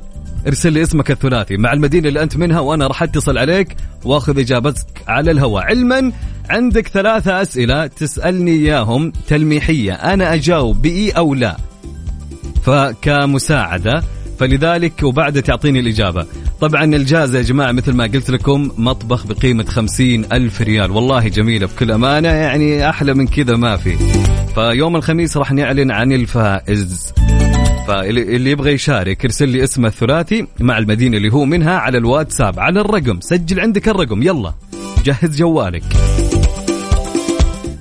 ارسل 0.46 0.72
لي 0.72 0.82
اسمك 0.82 1.10
الثلاثي. 1.10 1.56
مع 1.56 1.72
المدينة 1.72 2.08
اللي 2.08 2.22
أنت 2.22 2.36
منها 2.36 2.60
وأنا 2.60 2.86
راح 2.86 3.02
أتصل 3.02 3.38
عليك 3.38 3.76
وأخذ 4.04 4.38
إجابتك 4.38 5.02
على 5.08 5.30
الهواء. 5.30 5.64
علما 5.64 6.12
عندك 6.50 6.88
ثلاثة 6.88 7.42
أسئلة 7.42 7.86
تسألني 7.86 8.50
إياهم 8.50 9.12
تلميحية. 9.28 9.92
أنا 9.92 10.34
أجاوب 10.34 10.82
بإي 10.82 11.10
أو 11.10 11.34
لا. 11.34 11.56
فكمساعدة 12.64 14.02
فلذلك 14.42 15.02
وبعد 15.02 15.42
تعطيني 15.42 15.80
الإجابة. 15.80 16.26
طبعا 16.60 16.84
الجائزة 16.84 17.38
يا 17.38 17.42
جماعة 17.42 17.72
مثل 17.72 17.92
ما 17.92 18.04
قلت 18.04 18.30
لكم 18.30 18.70
مطبخ 18.76 19.26
بقيمة 19.26 19.64
خمسين 19.64 20.24
ألف 20.32 20.60
ريال. 20.60 20.90
والله 20.90 21.28
جميلة 21.28 21.66
بكل 21.66 21.90
أمانة 21.90 22.28
يعني 22.28 22.88
أحلى 22.88 23.14
من 23.14 23.26
كذا 23.26 23.56
ما 23.56 23.76
في. 23.76 23.96
فيوم 24.54 24.96
الخميس 24.96 25.36
راح 25.36 25.52
نعلن 25.52 25.90
عن 25.90 26.12
الفائز. 26.12 27.12
فاللي 27.86 28.36
اللي 28.36 28.50
يبغى 28.50 28.72
يشارك 28.72 29.24
يرسل 29.24 29.48
لي 29.48 29.64
اسمه 29.64 29.88
الثلاثي 29.88 30.46
مع 30.60 30.78
المدينة 30.78 31.16
اللي 31.16 31.32
هو 31.32 31.44
منها 31.44 31.78
على 31.78 31.98
الواتساب. 31.98 32.60
على 32.60 32.80
الرقم 32.80 33.20
سجل 33.20 33.60
عندك 33.60 33.88
الرقم 33.88 34.22
يلا. 34.22 34.54
جهز 35.04 35.36
جوالك. 35.36 35.84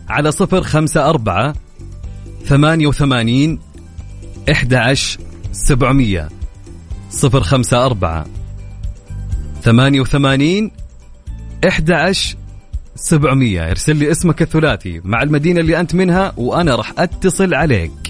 على 0.10 0.32
صفر 0.32 0.62
خمسة 0.62 1.10
أربعة 1.10 1.54
ثمانية 2.46 2.88
وثمانين 2.88 3.60
إحدى 4.52 4.78
عشر 4.78 5.20
سبعمية. 5.52 6.41
صفر 7.12 7.42
خمسة 7.42 7.86
أربعة 7.86 8.26
ثمانية 9.62 10.02
وثمانين 10.02 10.72
إحدى 11.68 11.94
سبعمية. 12.96 13.72
ارسل 13.72 13.96
لي 13.96 14.12
اسمك 14.12 14.42
الثلاثي 14.42 15.02
مع 15.04 15.24
المدينة 15.24 15.60
اللي 15.60 15.80
أنت 15.80 15.96
منها 15.96 16.34
وأنا 16.38 16.76
راح 16.76 16.94
أتصل 16.98 17.54
عليك. 17.54 18.01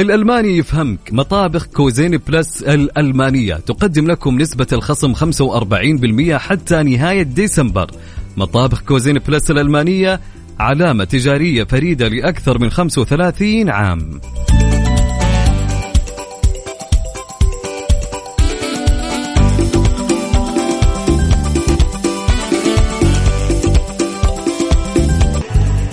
الألماني 0.00 0.58
يفهمك. 0.58 1.12
مطابخ 1.12 1.66
Cuisine 1.66 2.16
Plus 2.16 2.62
الألمانية. 2.62 3.54
تقدم 3.54 4.06
لكم 4.06 4.38
نسبة 4.38 4.66
الخصم 4.72 5.14
45% 5.14 6.36
حتى 6.36 6.82
نهاية 6.82 7.22
ديسمبر. 7.22 7.90
مطابخ 8.36 8.82
Cuisine 8.82 9.18
Plus 9.18 9.50
الألمانية 9.50 10.20
علامة 10.60 11.04
تجارية 11.04 11.64
فريدة 11.64 12.08
لأكثر 12.08 12.58
من 12.58 12.70
35 12.70 13.70
عام. 13.70 14.20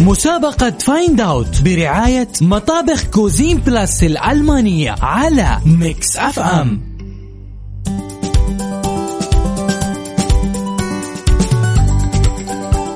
مسابقة 0.08 0.70
Find 0.70 1.22
Out 1.22 1.62
برعاية 1.62 2.28
مطابخ 2.42 3.04
Cuisine 3.04 3.58
Plus 3.58 4.04
الألمانية 4.04 4.96
على 5.02 5.58
Mix 5.66 6.18
FM 6.18 6.82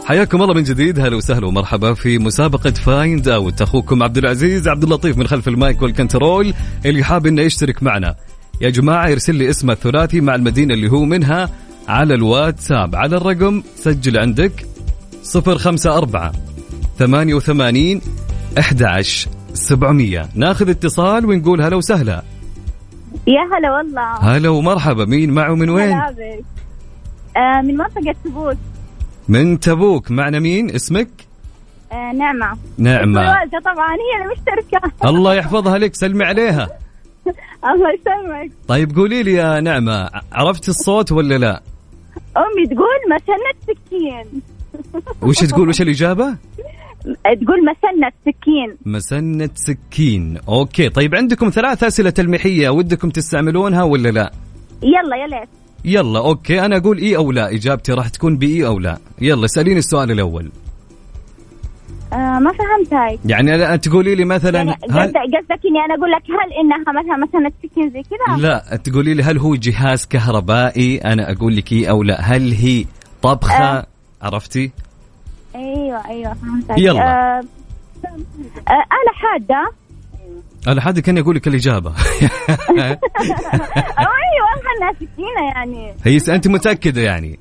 حياكم 0.06 0.42
الله 0.42 0.54
من 0.54 0.64
جديد. 0.64 1.00
هلا 1.00 1.16
وسهلا 1.16 1.46
ومرحبا 1.46 1.94
في 1.94 2.18
مسابقة 2.18 2.72
Find 2.72 3.28
Out 3.28 3.62
أخوكم 3.62 4.04
عبد 4.04 4.18
العزيز 4.18 4.68
عبد 4.68 4.84
اللطيف 4.84 5.18
من 5.18 5.28
خلف 5.28 5.48
ال 5.48 5.56
mic 5.56 5.82
وال 5.82 5.98
control 5.98 6.54
اللي 6.86 7.04
حاب 7.04 7.28
إنه 7.28 7.42
يشترك 7.42 7.84
معنا. 7.84 8.16
يا 8.62 8.70
جماعة 8.70 9.10
يرسل 9.10 9.36
لي 9.36 9.50
اسمه 9.50 9.74
الثلاثي 9.74 10.22
مع 10.22 10.36
المدينة 10.36 10.74
اللي 10.74 10.92
هو 10.92 11.04
منها 11.04 11.50
على 11.88 12.14
الواتساب. 12.14 12.96
على 12.96 13.18
الرقم 13.18 13.64
سجل 13.76 14.20
عندك 14.20 14.68
صفر 15.24 15.58
خمسة 16.92 17.06
أربعة 17.06 17.08
ثمانية 17.08 17.34
وثمانين 17.34 18.02
أحد 18.60 18.84
عشر 18.84 19.30
سبعمية. 19.54 20.30
ناخذ 20.36 20.70
اتصال 20.70 21.26
ونقول 21.26 21.62
هلا 21.62 21.76
وسهلا. 21.76 22.24
يا 23.28 23.58
هلا 23.58 23.72
والله. 23.72 24.16
هلا 24.16 24.50
ومرحبا. 24.50 25.06
مين 25.06 25.32
معه 25.32 25.56
من 25.56 25.70
وين؟ 25.70 25.94
آه 27.38 27.62
من 27.62 27.78
منطقة 27.78 28.16
تبوك. 28.26 28.58
من 29.30 29.60
تبوك. 29.60 30.12
معنا 30.12 30.40
مين؟ 30.40 30.76
اسمك؟ 30.76 31.10
آه 31.92 32.12
نعمة. 32.12 32.58
نعمة. 32.78 33.22
طبعا 33.66 33.96
هي 33.96 34.24
المشتركة. 34.26 34.92
الله 35.10 35.34
يحفظها 35.36 35.78
لك. 35.78 35.96
سلمي 35.96 36.26
عليها. 36.26 36.70
الله 37.66 37.90
يسلمك. 37.94 38.52
طيب 38.68 38.96
قولي 38.96 39.24
لي 39.24 39.34
يا 39.34 39.60
نعمة 39.60 40.10
عرفت 40.32 40.70
الصوت 40.70 41.12
ولا 41.12 41.38
لا؟ 41.38 41.62
أمي 42.38 42.68
تقول 42.68 43.00
مسنة 43.12 43.76
سكين. 43.76 44.42
وش 45.28 45.38
تقول؟ 45.38 45.70
وش 45.70 45.82
الإجابة؟ 45.82 46.38
تقول 47.24 47.60
مسنة 47.66 48.12
سكين 48.26 48.78
مسنة 48.86 49.50
سكين. 49.56 50.38
okay 50.50 50.90
طيب 50.90 51.16
عندكم 51.16 51.50
ثلاث 51.50 51.84
أسئلة 51.84 52.10
تلميحية 52.10 52.70
ودكم 52.70 53.10
تستعملونها 53.10 53.84
ولا 53.84 54.10
لا؟ 54.10 54.32
يلا 54.84 55.16
يا 55.16 55.28
ليت. 55.28 55.50
يلا 55.86 56.20
okay 56.20 56.66
أنا 56.66 56.78
أقول 56.78 56.98
إي 56.98 57.18
أو 57.18 57.32
لا. 57.32 57.54
إجابتي 57.54 57.94
راح 57.94 58.08
تكون 58.08 58.38
بإي 58.38 58.66
أو 58.66 58.80
لا. 58.80 58.98
يلا 59.22 59.46
اسأليني 59.46 59.80
السؤال 59.80 60.12
الأول. 60.12 60.52
آه 62.14 62.40
ما 62.40 62.52
فهمت 62.52 62.94
هاي 62.94 63.20
يعني 63.26 63.58
لا 63.58 63.76
تقولي 63.76 64.16
لي 64.16 64.26
مثلا 64.26 64.58
يعني 64.58 64.72
هل 64.72 65.08
قصدك 65.08 65.66
إني 65.66 65.80
أنا 65.86 65.96
أقول 65.96 66.12
لك 66.12 66.24
هل 66.30 66.54
إنها 66.62 67.02
مثلا 67.02 67.18
مسنة 67.28 67.52
سكين 67.64 67.90
زي 67.90 68.02
كذا؟ 68.02 68.38
لا 68.38 68.76
تقولي 68.84 69.14
لي 69.14 69.24
هل 69.24 69.38
هو 69.38 69.56
جهاز 69.56 70.06
كهربائي؟ 70.06 70.98
أنا 70.98 71.32
أقول 71.32 71.56
لك 71.56 71.72
إي 71.72 71.90
أو 71.90 72.04
لا. 72.04 72.22
هل 72.22 72.52
هي 72.52 72.86
طبخة؟ 73.22 73.64
آه. 73.64 73.86
عرفتي؟ 74.22 74.72
أيوه 75.56 76.08
أيوه 76.08 76.34
فهمت 76.34 76.66
يلا. 76.78 77.02
آه 77.02 77.42
آه 78.68 78.84
آلة 78.98 79.14
حادة. 79.16 79.72
أنا 80.68 80.82
حد 80.82 81.00
كان 81.00 81.18
يقول 81.18 81.36
لك 81.36 81.48
الإجابة. 81.48 81.90
أو 81.92 81.96
أيوه 84.00 84.48
إحنا 84.56 84.94
سكينة 84.96 85.50
يعني. 85.56 85.94
هي 86.06 86.36
أنت 86.36 86.48
متأكدة 86.48 87.02
يعني؟ 87.02 87.40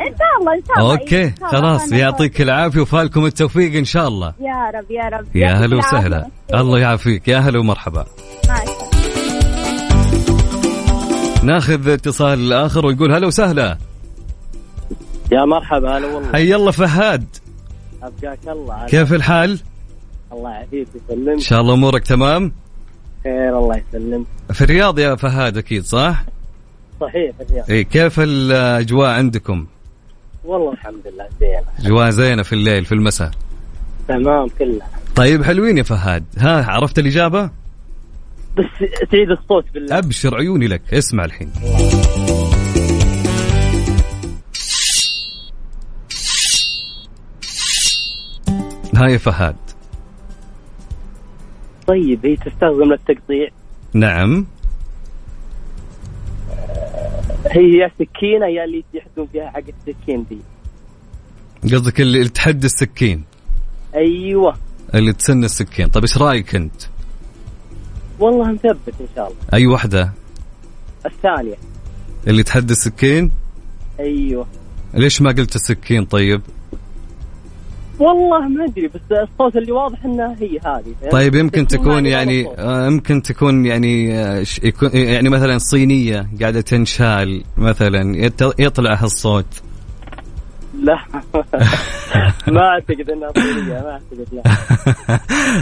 إن 0.00 0.14
شاء 0.18 0.40
الله 0.40 0.54
إن 0.54 0.62
شاء 0.66 0.78
الله. 0.78 0.94
الله. 0.94 1.48
خلاص 1.48 1.92
يعطيك 1.92 2.40
العافية 2.40 2.80
وفالكم 2.80 3.26
التوفيق 3.26 3.76
إن 3.76 3.84
شاء 3.84 4.08
الله. 4.08 4.34
يا 4.40 4.70
رب 4.78 4.90
يا 4.90 5.08
رب. 5.18 5.36
يا 5.36 5.52
هلا. 5.52 5.76
وسهلا. 5.76 6.26
الله 6.54 6.78
يعافيك. 6.78 7.28
يا 7.28 7.38
هلا 7.38 7.58
ومرحبا. 7.58 8.04
ناخذ 11.42 11.88
اتصال 11.88 12.52
آخر 12.52 12.86
ويقول 12.86 13.12
هلا 13.14 13.26
وسهلا. 13.26 13.78
يا 15.32 15.44
مرحبا 15.44 15.98
هلا 15.98 16.06
والله. 16.06 16.32
حي 16.32 16.54
الله 16.54 16.70
فهاد. 16.70 17.26
أبقاك 18.02 18.38
الله 18.48 18.86
كيف 18.86 19.12
الحال؟ 19.12 19.60
الله 20.32 20.50
يعافيك 20.50 20.88
ويسلمك. 20.94 21.40
شاء 21.40 21.60
الله 21.60 21.74
أمورك 21.74 22.06
تمام؟ 22.06 22.52
خير 23.24 23.58
الله 23.58 23.82
يسلمك. 23.88 24.26
في 24.52 24.60
الرياض 24.60 24.98
يا 24.98 25.14
فهاد 25.14 25.58
أكيد 25.58 25.84
صح؟ 25.84 26.24
صحيح 27.00 27.34
الرياض. 27.40 27.70
إيه 27.70 27.82
كيف 27.82 28.20
الأجواء 28.20 29.10
عندكم؟ 29.10 29.66
والله 30.44 30.72
الحمد 30.72 31.02
لله 31.06 31.28
زين 31.40 31.86
أجواء 31.86 32.10
زينة 32.10 32.42
في 32.42 32.52
الليل 32.52 32.84
في 32.84 32.92
المساء. 32.92 33.30
تمام 34.08 34.48
كلها 34.58 34.88
طيب 35.16 35.44
حلوين 35.44 35.78
يا 35.78 35.82
فهاد. 35.82 36.24
ها 36.38 36.64
عرفت 36.70 36.98
الإجابة؟ 36.98 37.50
بس 38.56 38.64
تعيد 39.10 39.30
الصوت 39.30 39.64
بالله. 39.74 39.98
أبشر 39.98 40.36
عيوني 40.36 40.66
لك 40.66 40.94
اسمع 40.94 41.24
الحين. 41.24 41.52
ها 48.96 49.08
يا 49.08 49.18
فهد. 49.18 49.56
طيب 51.86 52.26
هي 52.26 52.36
تستخدم 52.36 52.92
للتقطيع. 52.92 53.48
نعم. 53.94 54.46
هي 57.46 57.78
يا 57.78 57.90
سكينة 57.98 58.46
يا 58.46 58.64
اللي 58.64 58.84
يحطون 58.94 59.26
فيها 59.32 59.50
حق 59.50 59.62
السكين 59.86 60.26
دي. 60.30 60.38
قصدك 61.74 62.00
اللي 62.00 62.28
تحدي 62.28 62.66
السكين. 62.66 63.24
أيوه. 63.94 64.56
اللي 64.94 65.12
تسن 65.12 65.44
السكين. 65.44 65.88
طيب 65.88 66.02
إيش 66.04 66.18
رأيك 66.18 66.54
أنت؟ 66.54 66.82
والله 68.18 68.52
مثبت 68.52 68.94
إن 69.00 69.06
شاء 69.16 69.26
الله. 69.28 69.38
أي 69.54 69.66
وحدة؟ 69.66 70.12
الثانية. 71.06 71.56
اللي 72.26 72.42
تحدي 72.42 72.72
السكين؟ 72.72 73.30
أيوه. 74.00 74.46
ليش 74.94 75.22
ما 75.22 75.32
قلت 75.32 75.56
السكين 75.56 76.04
طيب؟ 76.04 76.42
والله 77.98 78.48
ما 78.48 78.64
أدري 78.64 78.88
بس 78.88 79.00
الصوت 79.12 79.56
اللي 79.56 79.72
واضح 79.72 80.04
إنها 80.04 80.36
هي 80.40 80.58
هذه. 80.58 81.10
طيب 81.10 81.34
يمكن 81.34 81.64
بس 81.64 81.74
مو 81.74 81.80
تكون 81.82 82.06
يعني. 82.06 82.48
آه، 82.58 82.86
يمكن 82.86 83.22
تكون 83.22 83.66
يعني 83.66 84.18
آه، 84.18 84.44
يعني 84.92 85.28
مثلا 85.28 85.58
صينية 85.58 86.28
قاعدة 86.40 86.60
تنشال 86.60 87.44
مثلا 87.56 88.30
يطلع 88.58 88.94
هالصوت. 88.94 89.62
لا. 90.82 90.98
ما 92.54 92.60
أعتقد 92.60 93.10
إنها 93.10 93.32
صينية 93.32 93.72
ما 93.72 93.90
أعتقد 93.90 94.26
لا. 94.32 94.42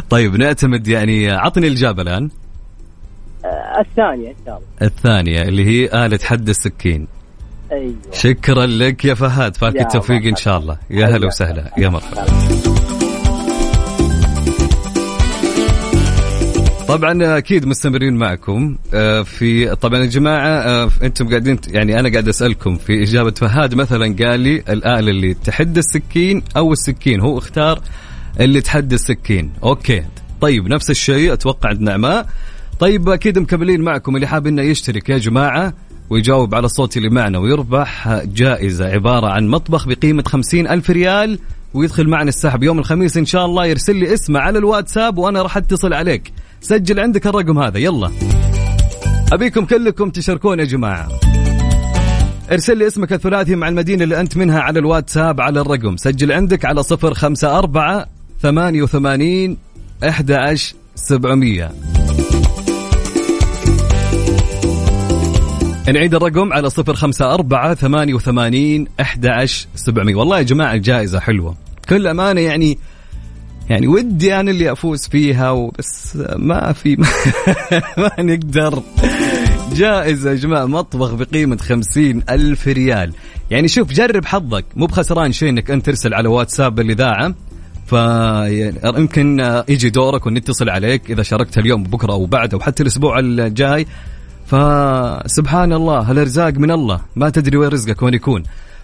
طيب 0.10 0.36
نعتمد 0.36 0.88
يعني 0.88 1.30
عطني 1.30 1.66
الإجابة 1.66 2.02
الآن. 2.02 2.30
آه، 3.44 3.80
الثانية 3.80 4.28
إن 4.28 4.34
شاء 4.46 4.56
الله. 4.56 4.68
الثانية 4.82 5.42
اللي 5.42 5.64
هي 5.64 6.06
آلة 6.06 6.18
حد 6.24 6.48
السكين. 6.48 7.06
أيوه. 7.74 7.94
شكرا 8.12 8.66
لك 8.66 9.04
يا 9.04 9.14
فهد. 9.14 9.56
فالك 9.56 9.74
يا 9.76 9.82
التوفيق 9.82 10.22
إن. 10.26 10.36
شاء 10.36 10.58
الله. 10.58 10.78
يا 10.90 11.06
هلا 11.06 11.26
وسهلا. 11.26 11.72
يا 11.78 11.88
مرحبا. 11.88 12.24
طبعا 16.88 17.38
أكيد 17.38 17.66
مستمرين 17.66 18.16
معكم. 18.16 18.76
آه، 18.94 19.22
في 19.22 19.74
طبعا 19.76 20.00
يا 20.00 20.06
جماعة 20.06 20.48
آه، 20.48 20.90
أنتم 21.02 21.28
قاعدين 21.28 21.58
يعني 21.68 22.00
أنا 22.00 22.08
قاعد 22.10 22.28
أسألكم 22.28 22.76
في 22.76 23.02
إجابة 23.02 23.30
فهد. 23.30 23.74
مثلا 23.74 24.16
قال 24.24 24.40
لي 24.40 24.56
الآلة 24.68 25.10
اللي 25.10 25.34
تحد 25.34 25.78
السكين 25.78 26.42
أو 26.56 26.72
السكين. 26.72 27.20
هو 27.20 27.38
اختار 27.38 27.80
اللي 28.40 28.60
تحد 28.60 28.92
السكين. 28.92 29.52
Okay. 29.62 30.04
طيب 30.40 30.68
نفس 30.68 30.90
الشيء 30.90 31.32
أتوقع 31.32 31.68
عند 31.68 31.80
نعماء 31.80 32.26
طيب 32.78 33.08
أكيد 33.08 33.38
مكملين 33.38 33.80
معكم. 33.80 34.16
اللي 34.16 34.26
حاب 34.26 34.46
إنه 34.46 34.62
يشترك 34.62 35.08
يا 35.08 35.18
جماعة 35.18 35.74
ويجاوب 36.10 36.54
على 36.54 36.64
الصوت 36.64 36.96
اللي 36.96 37.08
معنا 37.08 37.38
ويربح 37.38 38.22
جائزة 38.24 38.86
عبارة 38.86 39.26
عن 39.26 39.48
مطبخ 39.48 39.88
بقيمة 39.88 40.22
خمسين 40.26 40.68
ألف 40.68 40.90
ريال 40.90 41.38
ويدخل 41.74 42.08
معنا 42.08 42.28
السحب 42.28 42.62
يوم 42.62 42.78
الخميس 42.78 43.16
إن 43.16 43.24
شاء 43.24 43.46
الله 43.46 43.66
يرسل 43.66 43.96
لي 43.96 44.14
اسمه 44.14 44.40
على 44.40 44.58
الواتساب 44.58 45.18
وأنا 45.18 45.42
راح 45.42 45.56
أتصل 45.56 45.92
عليك. 45.92 46.32
سجل 46.60 47.00
عندك 47.00 47.26
الرقم 47.26 47.58
هذا 47.58 47.78
يلا. 47.78 48.10
أبيكم 49.32 49.64
كلكم 49.64 50.10
تشاركون 50.10 50.58
يا 50.58 50.64
جماعة. 50.64 51.08
ارسل 52.52 52.78
لي 52.78 52.86
اسمك 52.86 53.12
الثلاثي 53.12 53.54
مع 53.56 53.68
المدينة 53.68 54.04
اللي 54.04 54.20
أنت 54.20 54.36
منها 54.36 54.60
على 54.60 54.78
الواتساب 54.78 55.40
على 55.40 55.60
الرقم. 55.60 55.96
سجل 55.96 56.32
عندك 56.32 56.64
على 56.64 56.82
صفر 56.82 57.14
خمسة 57.14 57.58
أربعة 57.58 58.06
ثمانية 58.40 58.82
وثمانين 58.82 59.56
أحد 60.08 60.32
عشر 60.32 60.74
سبعمية. 60.94 61.72
نعيد 65.92 66.14
الرقم 66.14 66.52
على 66.52 66.70
صفر 66.70 66.94
خمسة 66.94 67.34
أربعة 67.34 67.74
ثمانية 67.74 68.14
وثمانين 68.14 68.86
أحد 69.00 69.26
عشر 69.26 69.66
سبعمية. 69.74 70.14
والله 70.14 70.38
يا 70.38 70.42
جماعة 70.42 70.74
الجائزة 70.74 71.20
حلوة. 71.20 71.56
كل 71.88 72.06
أمانة 72.06 72.40
يعني 72.40 72.78
يعني 73.70 73.86
ودي 73.86 74.40
أنا 74.40 74.50
اللي 74.50 74.72
أفوز 74.72 75.08
فيها 75.08 75.50
وبس 75.50 76.18
ما 76.36 76.72
في 76.72 76.96
ما 77.98 78.10
نقدر. 78.18 78.82
جائزة 79.72 80.30
يا 80.30 80.34
جماعة 80.34 80.64
مطبخ 80.64 81.14
بقيمة 81.14 81.56
خمسين 81.56 82.22
ألف 82.30 82.68
ريال. 82.68 83.12
يعني 83.50 83.68
شوف 83.68 83.92
جرب 83.92 84.24
حظك. 84.24 84.64
مو 84.76 84.86
بخسران 84.86 85.32
شيء 85.32 85.48
إنك 85.48 85.70
أنت 85.70 85.86
ترسل 85.86 86.14
على 86.14 86.28
واتساب 86.28 86.80
الإذاعة. 86.80 87.34
فيمكن 87.86 89.62
يجي 89.68 89.90
دورك 89.90 90.26
ونتصل 90.26 90.68
عليك 90.68 91.10
إذا 91.10 91.22
شاركت 91.22 91.58
اليوم 91.58 91.82
بكرة 91.82 92.12
أو 92.12 92.26
بعد 92.26 92.54
أو 92.54 92.60
حتى 92.60 92.82
الأسبوع 92.82 93.18
الجاي. 93.18 93.86
فسبحان 94.46 95.72
الله 95.72 96.10
الارزاق 96.10 96.54
من 96.54 96.70
الله؟ 96.70 97.00
ما 97.16 97.30
تدري 97.30 97.56
وين 97.56 97.68
رزقك 97.68 98.02
وين 98.02 98.14
يكون. 98.14 98.42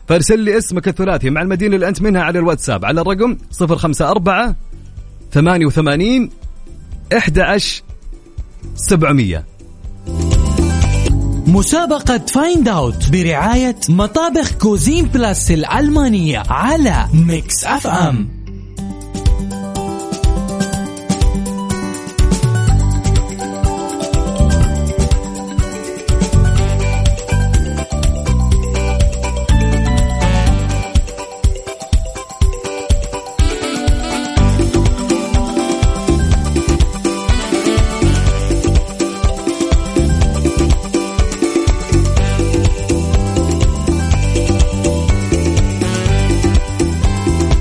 فارسل 0.09 0.39
لي 0.39 0.59
اسمك 0.59 0.89
الثلاثي 0.89 1.31
مع 1.31 1.43
المدينة 1.43 1.75
اللي 1.75 1.89
أنت 1.89 2.03
منها 2.03 2.23
على 2.23 2.39
الواتساب 2.39 2.85
على 2.85 3.01
الرقم 3.01 3.37
054 3.61 4.55
88 5.33 6.31
11 7.13 7.83
700 8.77 9.45
مسابقة 11.47 12.19
Find 12.19 12.69
Out 12.69 13.11
برعاية 13.11 13.77
مطابخ 13.89 14.53
Cuisine 14.53 15.05
Plus 15.05 15.51
الألمانية 15.51 16.43
على 16.49 17.07
Mix 17.15 17.65
FM 17.65 18.29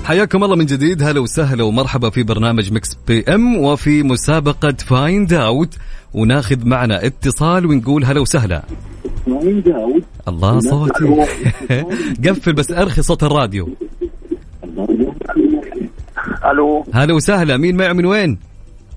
حياكم 0.10 0.43
الله 0.43 0.56
من 0.56 0.65
جديد. 0.65 1.04
هلا 1.04 1.19
وسهلا 1.19 1.63
ومرحبا 1.63 2.10
في 2.10 2.24
برنامج 2.24 2.74
Mix 2.74 2.96
PM 3.08 3.58
وفي 3.58 4.04
مسابقة 4.04 4.72
Find 4.72 5.34
Out 5.34 5.78
وناخذ 6.13 6.67
معنا 6.67 7.06
اتصال 7.06 7.65
ونقول 7.65 8.06
هلا 8.06 8.22
وسهلا. 8.22 8.63
الله 10.28 10.60
صوتي 10.60 11.26
قفل 12.30 12.54
بس 12.54 12.72
أرخي 12.72 13.02
صوت 13.02 13.24
الراديو. 13.24 13.69
ألو. 16.52 16.86
هلا 16.93 17.13
وسهلا. 17.13 17.58
مين 17.58 17.78
معي 17.78 17.93
من 17.93 18.06
وين؟ 18.06 18.39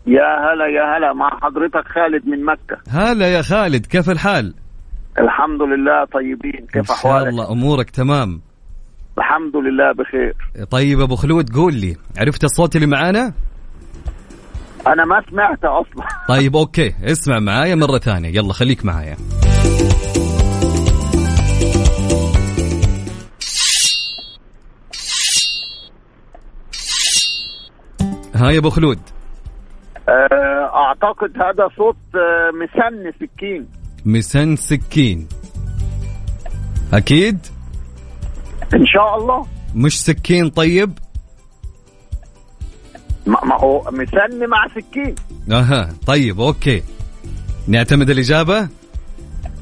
يا 0.07 0.23
هلا 0.23 0.67
يا 0.67 0.99
هلا. 0.99 1.13
مع 1.13 1.31
حضرتك 1.43 1.89
خالد 1.89 2.27
من 2.27 2.45
مكة. 2.45 2.79
هلا 2.89 3.29
يا 3.29 3.43
خالد. 3.43 3.87
كيف 3.87 4.11
الحال؟ 4.11 4.55
الحمد 5.19 5.63
لله 5.63 6.05
طيبين. 6.05 6.61
إن 6.61 6.67
كيف 6.73 6.87
شاء 6.87 6.97
أحوالك؟ 6.97 7.29
الله 7.29 7.53
أمورك 7.53 7.91
تمام. 7.91 8.52
الحمد 9.19 9.57
لله 9.57 9.93
بخير. 9.93 10.35
طيب 10.71 11.01
أبو 11.01 11.17
خلود 11.17 11.51
قول 11.55 11.75
لي 11.75 11.97
عرفت 12.19 12.45
الصوت 12.45 12.77
اللي 12.77 12.87
معانا؟ 12.87 13.33
أنا 14.87 15.05
ما 15.05 15.23
سمعت 15.31 15.65
أصلا. 15.65 16.07
طيب 16.35 16.57
okay 16.57 16.95
اسمع 17.05 17.39
معايا 17.39 17.75
مرة 17.75 17.99
ثانية. 17.99 18.29
يلا 18.29 18.53
خليك 18.53 18.85
معايا. 18.85 19.17
ها 28.35 28.51
يا 28.51 28.59
أبو 28.59 28.71
خلود. 28.71 28.99
آه، 30.09 30.71
أعتقد 30.75 31.31
هذا 31.37 31.69
صوت 31.77 31.97
آه، 32.15 32.51
مسن 32.51 33.13
سكين. 33.21 33.69
مسن 34.07 34.57
سكين. 34.57 35.29
أكيد؟ 36.93 37.39
إن 38.75 38.87
شاء 38.87 39.17
الله. 39.17 39.47
مش 39.75 40.03
سكين 40.03 40.49
طيب؟ 40.49 40.99
ما 43.27 43.45
ما 43.45 43.61
هو 43.61 43.91
مسن 43.93 44.49
مع 44.49 44.67
سكين. 44.75 45.15
أها 45.51 45.89
طيب 46.07 46.41
okay. 46.41 46.83
نعتمد 47.69 48.11
الإجابة؟ 48.11 48.61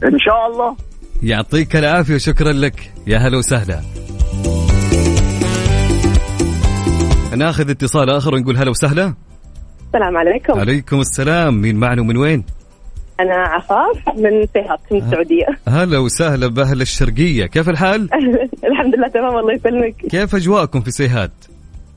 إن 0.05 0.19
شاء 0.19 0.47
الله. 0.53 0.77
يعطيك 1.23 1.77
العافية 1.77 2.15
وشكرا 2.15 2.53
لك. 2.53 2.93
يا 3.07 3.19
هلا 3.19 3.39
وسهلا. 3.39 3.81
ناخذ 7.37 7.71
اتصال 7.71 8.11
آخر 8.11 8.35
ونقول 8.35 8.57
هلا 8.57 8.71
وسهلا. 8.71 9.15
السلام 9.87 10.17
عليكم. 10.17 10.59
عليكم 10.59 11.01
السلام. 11.01 11.61
مين 11.61 11.77
معنا 11.77 12.03
ومن 12.03 12.17
وين؟ 12.17 12.45
أنا 13.23 13.35
عفاف 13.35 14.17
من 14.17 14.47
سيهات 14.53 14.81
من 14.91 14.99
السعودية. 14.99 15.47
هلا 15.69 15.99
وسهلا 15.99 16.47
بأهل 16.47 16.81
الشرقية. 16.81 17.47
كيف 17.47 17.69
الحال؟ 17.69 18.09
الحمد 18.71 18.95
لله 18.95 19.09
تمام 19.09 19.39
الله 19.39 19.53
يسلمك. 19.55 19.95
كيف 20.11 20.35
أجواءكم 20.35 20.81
في 20.81 20.91
سيهات؟ 20.91 21.33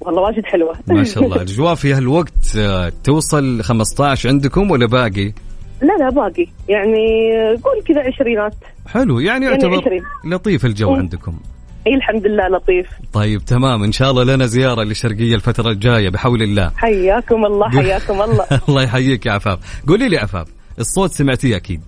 والله 0.01 0.21
واجد 0.21 0.45
حلوة. 0.45 0.75
ما 0.87 1.03
شاء 1.03 1.23
الله. 1.23 1.35
الأجواء 1.41 1.75
في 1.75 1.93
هالوقت 1.93 2.57
آه، 2.57 2.91
توصل 3.03 3.63
15 3.63 4.29
عندكم 4.29 4.71
ولا 4.71 4.87
باقي؟ 4.87 5.33
لا 5.81 5.93
لا 5.99 6.09
باقي. 6.09 6.47
يعني 6.69 7.31
قول 7.63 7.83
كذا 7.87 8.01
عشرينات. 8.01 8.53
حلو. 8.87 9.19
يعني 9.19 9.45
يعني 9.45 9.55
يعتبر 9.55 9.81
عشرين. 9.81 10.03
لطيف 10.25 10.65
الجو 10.65 10.91
مم. 10.91 10.99
عندكم. 10.99 11.39
اي 11.87 11.95
الحمد 11.95 12.27
لله 12.27 12.47
لطيف. 12.47 12.87
طيب 13.13 13.45
تمام. 13.45 13.83
إن 13.83 13.91
شاء 13.91 14.11
الله 14.11 14.23
لنا 14.23 14.45
زيارة 14.45 14.83
للشرقية 14.83 15.35
الفترة 15.35 15.69
الجاية 15.69 16.09
بحول 16.09 16.41
الله. 16.41 16.71
حياكم 16.77 17.45
الله 17.45 17.69
حياكم 17.69 18.21
الله. 18.21 18.45
الله 18.69 18.83
يحييك 18.83 19.25
يا 19.25 19.31
عفاف. 19.31 19.59
قولي 19.87 20.09
لي 20.09 20.17
عفاف 20.17 20.47
الصوت 20.79 21.11
سمعتيه 21.11 21.55
أكيد. 21.55 21.81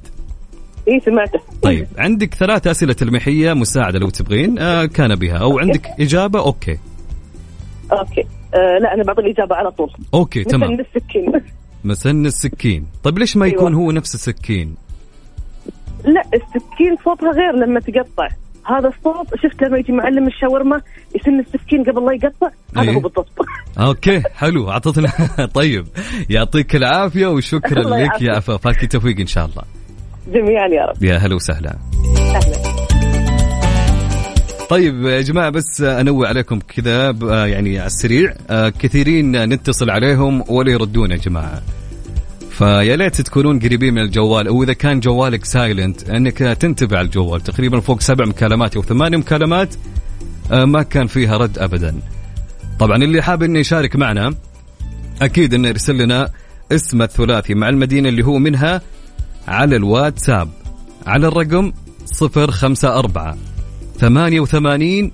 اي 0.88 1.00
سمعته. 1.06 1.40
طيب 1.62 1.88
عندك 1.98 2.34
ثلاث 2.34 2.68
أسئلة 2.68 2.94
تلميحية 2.94 3.54
مساعدة 3.54 4.00
لو 4.00 4.10
تبغين 4.10 4.60
آه 4.60 4.86
كان 4.86 5.16
بها. 5.16 5.38
أو 5.38 5.60
عندك 5.60 5.88
إجابة؟ 6.00 6.40
Okay. 6.40 6.78
Okay. 7.92 8.22
آه 8.54 8.78
لا 8.82 8.94
أنا 8.94 9.04
بعطي 9.04 9.22
الإجابة 9.22 9.56
على 9.56 9.72
طول. 9.72 9.92
Okay 10.14 10.40
مثل 10.40 10.50
تمام. 10.50 10.80
السكين. 10.80 11.32
مسن 11.84 12.26
السكين. 12.26 12.88
طيب 13.04 13.20
ليش 13.20 13.38
ما 13.38 13.48
يكون 13.48 13.74
أيوة. 13.74 13.86
هو 13.86 13.92
نفس 13.92 14.16
السكين؟ 14.16 14.76
لا 16.06 16.22
السكين 16.34 16.96
صوتها 17.06 17.32
غير 17.32 17.52
لما 17.52 17.80
تقطع. 17.80 18.28
هذا 18.66 18.88
الصوت 18.88 19.28
شفت 19.44 19.64
لما 19.64 19.78
يجي 19.78 19.92
معلم 19.92 20.28
الشاورما 20.28 20.82
يسن 21.16 21.40
السكين 21.40 21.84
قبل 21.84 22.06
لا 22.06 22.14
يقطع؟ 22.14 22.50
هذا 22.78 22.90
إيه. 22.90 22.96
هو 22.96 23.00
بالضبط. 23.00 23.28
Okay 23.80 24.22
حلو. 24.36 24.70
اعطتنا 24.70 25.12
طيب 25.60 25.88
يعطيك 26.30 26.76
العافية 26.76 27.28
وشكرا 27.28 27.82
لك 27.82 27.92
يا 27.92 28.06
يعافيك. 28.06 28.30
عفاف 28.30 28.68
هاك 28.68 28.92
توفيق 28.92 29.20
إن 29.20 29.28
شاء 29.28 29.46
الله. 29.46 29.64
جميعا 30.28 30.68
يا 30.68 30.86
رب. 30.86 31.04
يا 31.04 31.18
هلا 31.18 31.36
وسهلا. 31.36 31.76
أهلا. 32.36 32.76
طيب 34.70 35.04
يا 35.04 35.22
جماعة 35.22 35.50
بس 35.50 35.82
أنوه 35.82 36.28
عليكم 36.28 36.60
كذا 36.60 37.12
يعني 37.46 37.80
على 37.80 37.88
السريع. 37.88 38.34
آه 38.50 38.70
كثيرين 38.70 39.50
نتصل 39.50 39.90
عليهم 39.90 40.44
ولا 40.50 40.72
يردون 40.72 41.12
يا 41.12 41.18
جماعة. 41.18 41.62
فيا 42.58 42.96
ليت 42.96 43.22
تكونون 43.22 43.60
قريبين 43.60 43.94
من 43.94 44.02
الجوال 44.02 44.48
أو 44.48 44.64
إذا 44.64 44.74
كان 44.74 45.00
جوالك 45.00 45.46
silent 45.46 46.10
أنك 46.10 46.38
تنتبه 46.38 46.98
على 46.98 47.06
الجوال 47.06 47.42
تقريبا 47.42 47.80
فوق 47.80 48.02
سبع 48.02 48.26
مكالمات 48.26 48.76
أو 48.76 48.82
ثمان 48.84 49.18
مكالمات 49.18 49.76
آه 50.52 50.66
ما 50.66 50.84
كان 50.84 51.08
فيها 51.08 51.38
رد 51.38 51.60
ابدا. 51.60 51.96
طبعا 52.80 52.98
اللي 52.98 53.22
حاب 53.22 53.44
إنه 53.44 53.60
يشارك 53.60 53.96
معنا 53.96 54.36
أكيد 55.22 55.54
إنه 55.54 55.68
يرسل 55.68 55.98
لنا 55.98 56.30
اسم 56.72 57.02
الثلاثي 57.02 57.54
مع 57.54 57.70
المدينة 57.70 58.10
اللي 58.10 58.26
هو 58.26 58.38
منها 58.38 58.82
على 59.48 59.76
الواتساب 59.76 60.50
على 61.06 61.28
الرقم 61.28 61.72
054 62.22 63.38
88 64.00 65.12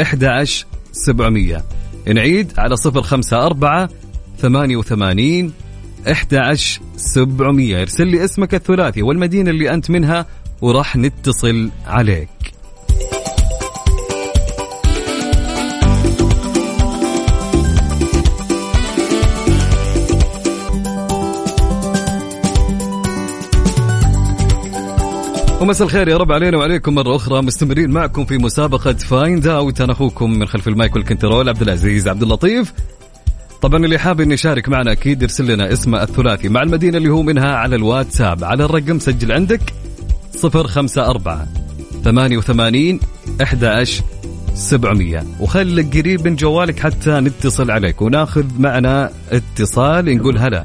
11 0.00 0.66
700 0.92 1.64
نعيد 2.06 2.52
على 2.58 2.74
054 2.86 3.88
88 4.38 5.52
11 6.06 6.80
700 6.96 7.80
ارسل 7.80 8.06
لي 8.06 8.24
اسمك 8.24 8.54
الثلاثي 8.54 9.02
والمدينة 9.02 9.50
اللي 9.50 9.74
أنت 9.74 9.90
منها 9.90 10.26
وراح 10.60 10.96
نتصل 10.96 11.70
عليك. 11.86 12.28
ومساء 25.60 25.86
الخير 25.86 26.08
يا 26.08 26.16
رب 26.16 26.32
علينا 26.32 26.58
وعليكم 26.58 26.94
مرة 26.94 27.16
أخرى. 27.16 27.42
مستمرين 27.42 27.90
معكم 27.90 28.24
في 28.24 28.38
مسابقة 28.38 28.92
Find 28.92 29.46
Out 29.46 29.80
أنا 29.80 29.92
أخوكم 29.92 30.30
من 30.30 30.46
خلف 30.46 30.68
ال 30.68 30.75
mic 30.75 30.96
وال 30.96 31.08
control 31.08 31.48
عبد 31.48 31.62
العزيز 31.62 32.08
عبد 32.08 32.22
اللطيف. 32.22 32.72
طبعا 33.62 33.84
اللي 33.84 33.98
حاب 33.98 34.20
انه 34.20 34.34
يشارك 34.34 34.68
معنا 34.68 34.92
أكيد 34.92 35.22
يرسل 35.22 35.52
لنا 35.52 35.72
اسمه 35.72 36.02
الثلاثي 36.02 36.48
مع 36.48 36.62
المدينة 36.62 36.98
اللي 36.98 37.08
هو 37.08 37.22
منها 37.22 37.56
على 37.56 37.76
الواتساب. 37.76 38.44
على 38.44 38.64
الرقم 38.64 38.98
سجل 38.98 39.32
عندك 39.32 39.60
054 40.44 41.46
88 42.04 43.00
11 43.42 44.04
700 44.54 45.22
وخليك 45.40 45.96
قريب 45.96 46.28
من 46.28 46.36
جوالك 46.36 46.80
حتى 46.80 47.10
نتصل 47.10 47.70
عليك 47.70 48.02
وناخذ 48.02 48.44
معنا 48.58 49.10
اتصال 49.30 50.16
نقول 50.16 50.38
هلا. 50.38 50.64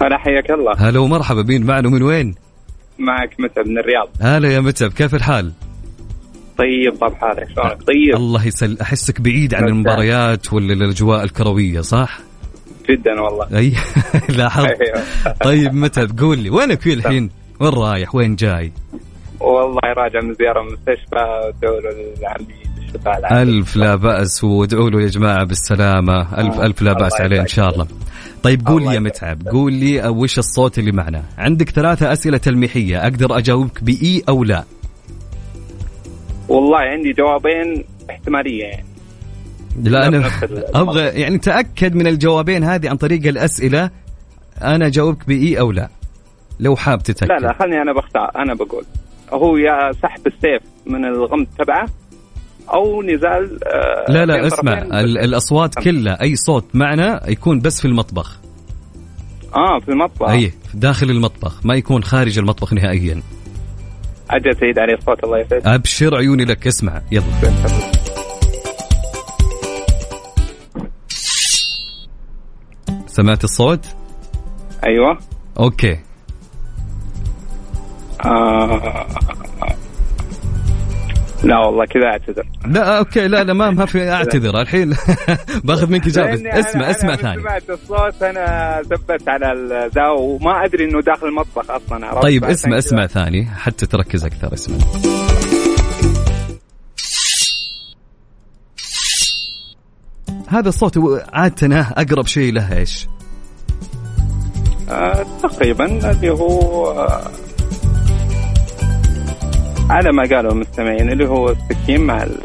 هلا 0.00 0.18
حياك 0.18 0.50
الله. 0.50 0.72
هلا 0.78 0.98
ومرحبا 0.98 1.42
بين 1.42 1.66
معنا 1.66 1.88
من 1.88 2.02
وين؟ 2.02 2.34
معك 2.98 3.40
متعب 3.40 3.66
من 3.66 3.78
الرياض. 3.78 4.08
هلا 4.20 4.52
يا 4.52 4.60
متعب 4.60 4.90
كيف 4.90 5.14
الحال؟ 5.14 5.52
طيب 6.58 6.94
طب 7.00 7.14
حالك 7.14 7.48
شلونك 7.54 7.82
طيب 7.82 8.16
الله 8.16 8.46
يسل 8.46 8.78
أحسك 8.80 9.20
بعيد 9.20 9.54
عن. 9.54 9.68
المباريات 9.68 10.52
ولا 10.52 10.72
الاجواء 10.72 11.24
الكروية 11.24 11.80
صح؟ 11.80 12.18
جدا 12.90 13.20
والله 13.20 13.58
أي 13.58 13.72
لاحظت 14.38 14.66
أيوه. 14.66 15.04
طيب 15.44 15.74
متعب 15.74 16.18
قول 16.18 16.38
لي 16.38 16.50
وينك 16.50 16.80
في 16.80 16.92
الحين؟ 16.92 17.30
وين 17.60 17.72
رايح؟ 17.72 18.14
وين 18.14 18.36
جاي؟ 18.36 18.72
والله 19.40 19.80
راجع 19.96 20.20
من 20.20 20.34
زيارة 20.34 20.62
من 20.62 20.68
المستشفى 20.68 21.42
ودور 21.46 21.82
العمي 22.18 22.46
بالشفاء 22.76 23.18
العاجل. 23.18 23.50
ألف 23.50 23.76
لا 23.76 23.94
بأس 23.94 24.44
وادعوا 24.44 24.90
له 24.90 25.02
يا 25.02 25.06
جماعة 25.06 25.44
بالسلامة 25.44 26.40
ألف 26.40 26.60
ألف 26.60 26.82
لا 26.82 26.92
بأس 26.92 27.20
عليه 27.20 27.40
إن 27.40 27.46
شاء 27.46 27.72
الله 27.74 27.86
طيب 28.42 28.66
قول 28.66 28.82
لي 28.82 28.94
يا 28.94 29.00
متعب 29.00 29.48
قول 29.48 29.72
لي 29.72 30.08
وش 30.08 30.38
الصوت 30.38 30.78
اللي 30.78 30.92
معنا 30.92 31.22
عندك 31.38 31.70
ثلاثة 31.70 32.12
أسئلة 32.12 32.38
تلميحية 32.38 33.02
أقدر 33.02 33.38
أجاوبك 33.38 33.84
بإي 33.84 34.22
أو 34.28 34.44
لا 34.44 34.64
والله 36.48 36.78
عندي 36.78 37.12
جوابين 37.12 37.84
احتمالية. 38.10 38.64
يعني 38.64 38.84
لا 39.82 40.08
ال- 40.08 40.24
أبغى 40.76 41.02
يعني 41.20 41.38
تأكد 41.38 41.94
من 41.94 42.06
الجوابين 42.06 42.64
هذه 42.64 42.88
عن 42.88 42.96
طريق 42.96 43.26
الأسئلة 43.26 43.90
أنا 44.62 44.86
أجاوبك 44.86 45.26
بإي 45.28 45.60
أو 45.60 45.72
لا 45.72 45.88
لو 46.60 46.76
حاب 46.76 47.02
تتأكد. 47.02 47.32
لا 47.32 47.38
لا 47.38 47.52
خلني 47.52 47.82
أنا 47.82 47.92
بختار 47.92 48.30
أنا 48.36 48.54
بقول. 48.54 48.84
هو 49.32 49.56
يا 49.56 49.92
سحب 50.02 50.26
السيف 50.26 50.62
من 50.86 51.04
الغمد 51.04 51.46
تبعه 51.58 51.88
أو 52.72 53.02
نزال 53.02 53.58
آه، 53.64 54.12
لا 54.12 54.26
لا 54.26 54.46
اسمع 54.46 54.74
طرفين. 54.74 54.94
ال- 54.94 55.18
الأصوات 55.18 55.74
كلها 55.74 56.22
أي 56.22 56.36
صوت 56.36 56.64
معنا 56.74 57.30
يكون 57.30 57.60
بس 57.60 57.80
في 57.80 57.88
المطبخ. 57.88 58.38
آه 59.54 59.78
في 59.80 59.88
المطبخ. 59.88 60.28
أي 60.28 60.52
داخل 60.74 61.10
المطبخ 61.10 61.66
ما 61.66 61.74
يكون 61.74 62.04
خارج 62.04 62.38
المطبخ 62.38 62.72
نهائيا. 62.72 63.22
أجل 64.30 64.56
سيد 64.56 64.78
علي 64.78 64.94
الصوت 64.94 65.24
الله 65.24 65.38
يسعدك. 65.38 65.66
أبشر 65.66 66.16
عيوني 66.16 66.44
لك 66.44 66.66
اسمع 66.66 67.02
يلا. 67.12 67.24
سمعت 73.06 73.44
الصوت؟ 73.44 73.86
أيوه. 74.86 75.18
Okay. 75.58 75.98
آه 78.24 79.06
لا 81.46 81.58
والله 81.58 81.84
كذا 81.84 82.04
أعتذر. 82.06 82.44
لا 82.66 82.98
okay 82.98 83.28
لا 83.28 83.44
لا 83.44 83.52
ما 83.52 83.70
ما 83.70 83.86
في 83.86 84.10
أعتذر 84.10 84.60
الحين. 84.60 84.94
باخذ 85.64 85.90
منك 85.90 86.06
إجابة. 86.06 86.30
لأني 86.34 86.52
أنا- 86.52 86.66
اسمع 86.66 86.90
اسمع 86.90 87.16
ثاني. 87.16 87.42
سمعت 87.42 87.70
الصوت 87.70 88.22
أنا 88.22 88.82
ثبت 88.82 89.28
على 89.28 89.46
ذا 89.94 90.08
وما 90.08 90.64
أدري 90.64 90.84
إنه 90.84 91.00
داخل 91.00 91.26
المطبخ 91.26 91.70
أصلا 91.70 92.06
عرفت؟ 92.06 92.22
طيب 92.22 92.44
اسمع. 92.44 92.78
اسمع 92.78 93.06
ثاني 93.06 93.46
حتى 93.46 93.86
تركز 93.86 94.24
أكثر 94.24 94.54
اسمع. 94.54 94.76
هذا 100.48 100.68
الصوت 100.68 100.98
عادة 101.32 101.80
أقرب 101.80 102.26
شيء 102.26 102.52
له 102.52 102.78
إيش؟ 102.78 103.06
آه 104.90 105.26
تقريبا 105.42 106.10
اللي 106.10 106.30
هو 106.30 106.90
آه 106.90 107.30
على 109.90 110.12
ما 110.12 110.22
قالوا 110.22 110.52
المستمعين 110.52 111.12
اللي 111.12 111.28
هو 111.28 111.48
السكين 111.50 112.00
مع 112.00 112.22
ال- 112.22 112.40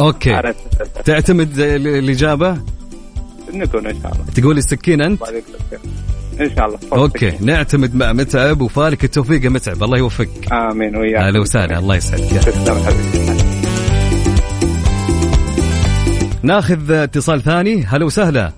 okay. 0.00 0.32
على 0.32 0.54
تعتمد 1.04 1.58
ال- 1.58 1.86
الإجابة؟ 1.88 2.58
نقول 3.54 3.86
إن 3.86 4.02
شاء 4.02 4.12
الله. 4.12 4.24
تقول 4.36 4.58
السكين 4.58 5.00
أنت؟ 5.00 5.22
إن 6.40 6.50
شاء 6.56 6.66
الله. 6.66 6.78
Okay. 6.92 7.32
نعتمد 7.40 7.94
مع 7.94 8.12
متعب 8.12 8.60
وفالك 8.60 9.04
التوفيق 9.04 9.44
يا 9.44 9.48
متعب. 9.48 9.82
الله 9.82 9.98
يوفقك. 9.98 10.52
آمين. 10.52 10.96
وياك. 10.96 11.22
أهلا 11.22 11.40
وسهلا. 11.40 11.78
الله 11.78 11.96
يسعدك. 11.96 12.24
تسلم 12.24 12.82
حبيبي. 12.82 13.38
ناخذ 16.42 16.90
اتصال 16.92 17.42
ثاني. 17.42 17.84
هلا 17.84 18.04
وسهلا. 18.04 18.52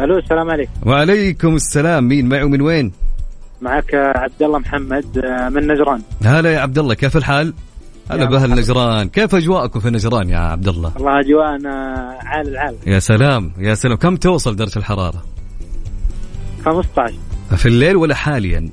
ألو 0.00 0.18
السلام 0.18 0.50
عليكم. 0.50 0.72
وعليكم 0.86 1.54
السلام. 1.54 2.08
مين 2.08 2.28
معي 2.28 2.42
ومن 2.42 2.60
وين؟ 2.60 2.92
معك 3.62 3.94
عبد 3.94 4.42
الله 4.42 4.58
محمد 4.58 5.18
آه، 5.18 5.48
من 5.48 5.66
نجران 5.66 6.02
هلا 6.24 6.52
يا 6.52 6.58
عبد 6.60 6.78
الله 6.78 6.94
كيف 6.94 7.16
الحال؟ 7.16 7.54
هلا 8.10 8.24
بأهل. 8.24 8.50
نجران 8.50 9.08
كيف 9.08 9.34
أجواءكم 9.34 9.80
في 9.80 9.90
نجران 9.90 10.28
يا 10.30 10.38
عبد 10.38 10.68
الله؟ 10.68 10.92
والله 10.96 11.20
أجواءنا 11.20 11.70
عال 12.24 12.48
العال 12.48 12.76
يا 12.86 12.98
سلام 12.98 13.52
يا 13.58 13.74
سلام 13.74 13.96
كم 13.96 14.16
توصل 14.16 14.56
درجة 14.56 14.78
الحرارة؟ 14.78 15.22
15 16.64 17.14
في 17.56 17.66
الليل 17.66 17.96
ولا 17.96 18.14
حاليا؟ 18.14 18.68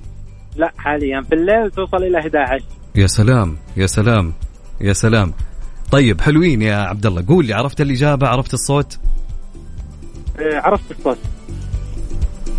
لا 0.56 0.71
حاليا 0.78 1.21
في 1.21 1.36
الليل 1.36 1.71
توصل 1.71 1.97
إلى 1.97 2.19
11 2.19 2.63
يا 2.95 3.08
سلام 3.08 3.58
يا 3.78 3.86
سلام 3.88 4.34
يا 4.82 4.93
سلام 4.93 5.34
طيب 5.91 6.21
حلوين 6.21 6.62
يا 6.62 6.75
عبد 6.75 7.06
الله 7.06 7.23
قول 7.28 7.45
لي 7.45 7.54
عرفت 7.54 7.82
الإجابة 7.82 8.28
عرفت 8.28 8.54
الصوت؟ 8.54 8.99
آه، 10.39 10.60
عرفت 10.60 10.91
الصوت 10.91 11.17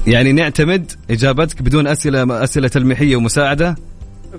يعني 0.06 0.32
نعتمد 0.32 0.92
إجابتك 1.10 1.62
بدون 1.62 1.86
أسئلة 1.86 2.44
أسئلة 2.44 2.68
تلميحية 2.68 3.16
ومساعدة؟ 3.16 3.76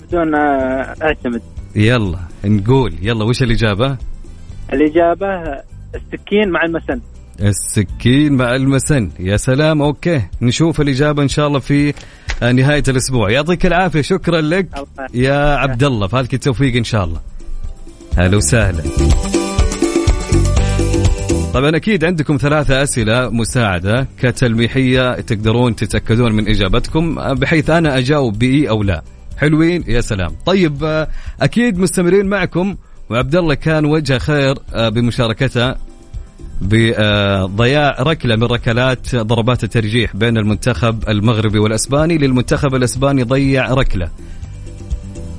بدون 0.08 0.36
آه، 0.36 0.96
أعتمد. 1.02 1.42
يلا 1.76 2.20
نقول 2.46 2.94
يلا 3.02 3.26
وش 3.26 3.44
الإجابة؟ 3.44 3.98
الإجابة 4.74 5.62
السكين 5.96 6.50
مع 6.50 6.64
المسن. 6.66 7.02
السكين 7.42 8.34
مع 8.34 8.56
المسن. 8.56 9.10
يا 9.20 9.38
سلام 9.38 9.82
okay. 9.82 10.22
نشوف 10.42 10.82
الإجابة 10.82 11.24
إن 11.24 11.28
شاء 11.28 11.48
الله 11.48 11.60
في 11.60 11.94
نهاية 12.42 12.84
الأسبوع. 12.88 13.32
يعطيك 13.32 13.66
العافية 13.66 14.02
شكرا 14.02 14.42
لك. 14.42 14.68
يا 15.14 15.56
عبد 15.56 15.84
الله 15.84 16.08
فالك 16.08 16.34
التوفيق 16.34 16.76
إن 16.76 16.84
شاء 16.84 17.04
الله. 17.04 17.20
هلا 18.18 18.38
وسهلا. 18.38 18.84
طبعا 21.54 21.76
أكيد 21.76 22.06
عندكم 22.06 22.38
ثلاثة 22.38 22.84
أسئلة 22.84 23.30
مساعدة 23.30 24.08
كتلميحية 24.20 25.22
تقدرون 25.22 25.76
تتأكدون 25.76 26.32
من 26.32 26.48
إجابتكم 26.48 27.16
بحيث 27.34 27.70
أنا 27.70 27.98
أجاوب 27.98 28.40
بإي 28.40 28.70
أو 28.70 28.84
لا. 28.84 29.04
حلوين 29.38 29.84
يا 29.88 30.02
سلام. 30.02 30.32
طيب 30.46 31.06
أكيد 31.42 31.78
مستمرين 31.78 32.26
معكم 32.26 32.76
وعبد 33.10 33.36
الله 33.36 33.54
كان 33.54 33.86
وجه 33.86 34.18
خير 34.18 34.56
آه، 34.74 34.90
بمشاركته 34.90 35.76
بضياع 36.62 37.96
ركلة 38.02 38.36
من 38.36 38.44
ركلات 38.44 39.16
ضربات 39.16 39.64
الترجيح 39.64 40.16
بين 40.16 40.38
المنتخب 40.38 41.10
المغربي 41.10 41.60
والأسباني 41.60 42.18
للمنتخب 42.18 42.76
الأسباني 42.76 43.24
ضيع 43.24 43.74
ركلة. 43.74 44.10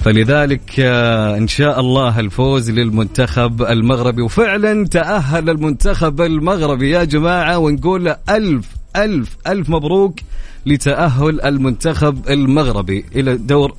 فلذلك 0.05 0.81
آه، 0.81 1.37
إن 1.37 1.49
شاء 1.49 1.81
الله 1.81 2.21
الفوز 2.21 2.71
للمنتخب 2.71 3.63
المغربي. 3.63 4.23
وفعلا 4.23 4.87
تأهل 4.87 5.51
المنتخب 5.51 6.21
المغربي 6.21 6.91
يا 6.91 7.05
جماعة 7.05 7.59
ونقول 7.59 8.15
ألف 8.29 8.69
ألف 8.97 9.37
ألف 9.47 9.71
مبروك 9.71 10.21
لتأهل 10.67 11.41
المنتخب 11.41 12.29
المغربي 12.29 13.05
إلى 13.17 13.37
دور 13.37 13.75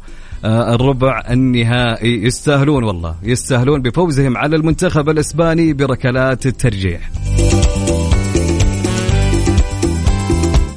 آه، 0.45 0.75
الربع 0.75 1.23
النهائي. 1.29 2.23
يستاهلون 2.23 2.83
والله 2.83 3.15
يستاهلون 3.23 3.81
بفوزهم 3.81 4.37
على 4.37 4.55
المنتخب 4.55 5.09
الإسباني 5.09 5.73
بركلات 5.73 6.45
الترجيح. 6.45 7.11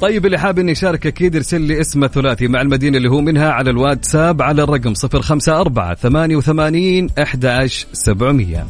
طيب 0.01 0.25
اللي 0.25 0.37
حاب 0.39 0.59
اني 0.59 0.71
يشارك 0.71 1.07
أكيد 1.07 1.35
يرسل 1.35 1.61
لي 1.61 1.81
اسمه 1.81 2.07
ثلاثي 2.07 2.47
مع 2.47 2.61
المدينة 2.61 2.97
اللي 2.97 3.09
هو 3.09 3.21
منها 3.21 3.51
على 3.51 3.69
الواتساب 3.69 4.41
على 4.41 4.63
الرقم 4.63 4.93
054 5.13 5.95
88 5.95 7.09
11 7.19 7.87
700 7.93 8.65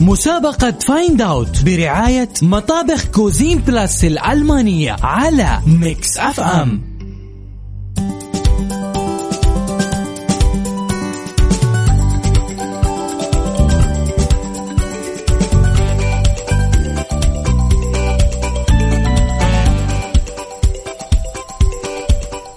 مسابقة 0.00 0.70
Find 0.70 1.22
Out 1.22 1.64
برعاية 1.64 2.28
مطابخ 2.42 3.04
Cuisine 3.04 3.58
Plus 3.58 4.04
الألمانية 4.04 4.96
على 5.02 5.60
Mix 5.66 6.18
FM 6.18 6.89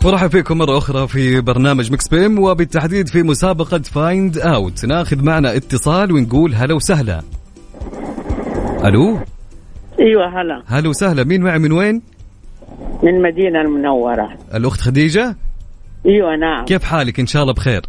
مرحبا 0.06 0.28
فيكم 0.28 0.58
مرة 0.58 0.78
أخرى 0.78 1.08
في 1.08 1.42
برنامج 1.42 1.92
Mix 1.92 2.08
PM 2.08 2.40
وبالتحديد 2.40 3.08
في 3.08 3.24
مسابقة 3.24 3.78
Find 3.80 4.38
Out 4.38 4.86
ناخذ 4.86 5.24
معنا 5.24 5.56
اتصال 5.56 6.12
ونقول 6.12 6.54
هلا 6.56 6.74
وسهلا. 6.74 7.22
ألو؟ 8.86 9.20
أيوه 10.00 10.42
هلا. 10.42 10.64
هلا 10.68 10.90
وسهلا. 10.90 11.24
مين 11.24 11.42
معي 11.42 11.60
من 11.60 11.72
وين؟ 11.72 12.02
من 13.04 13.10
المدينة 13.10 13.62
المنورة. 13.62 14.30
الأخت 14.54 14.82
خديجة؟ 14.82 15.36
أيوه 16.06 16.36
نعم. 16.36 16.66
كيف 16.66 16.84
حالك؟ 16.84 17.20
إن 17.20 17.28
شاء 17.28 17.42
الله 17.42 17.54
بخير. 17.54 17.82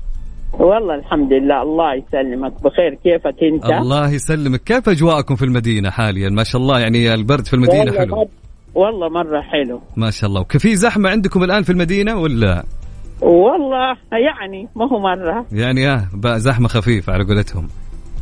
والله 0.53 0.95
الحمد 0.95 1.33
لله 1.33 1.63
الله 1.63 1.95
يسلمك. 1.95 2.53
بخير 2.63 2.99
كيفك 3.05 3.37
أنت؟ 3.43 3.65
الله 3.65 4.11
يسلمك. 4.11 4.63
كيف 4.63 4.89
أجواءكم 4.89 5.37
في 5.37 5.45
المدينة 5.45 5.91
حاليا؟ 5.91 6.29
ما 6.29 6.45
شاء 6.45 6.63
الله 6.63 6.81
يعني 6.81 7.15
البرد 7.15 7.47
في 7.47 7.55
المدينة 7.55 7.93
والله 7.93 7.99
حلو. 7.99 8.29
والله 8.75 9.09
مرة 9.09 9.41
حلو. 9.41 9.81
ما 9.97 10.11
شاء 10.11 10.31
الله. 10.31 10.41
وفي 10.55 10.77
زحمة 10.77 11.11
عندكم 11.11 11.43
الآن 11.45 11.63
في 11.63 11.71
المدينة 11.71 12.17
ولا؟ 12.17 12.65
والله 13.21 13.97
يعني 14.13 14.69
ما 14.77 14.89
هو 14.93 14.99
مرة. 14.99 15.47
يعني 15.53 15.89
آه 15.89 16.09
بقى 16.15 16.41
زحمة 16.41 16.69
خفيفة 16.69 17.13
على 17.13 17.25
قولتهم. 17.25 17.69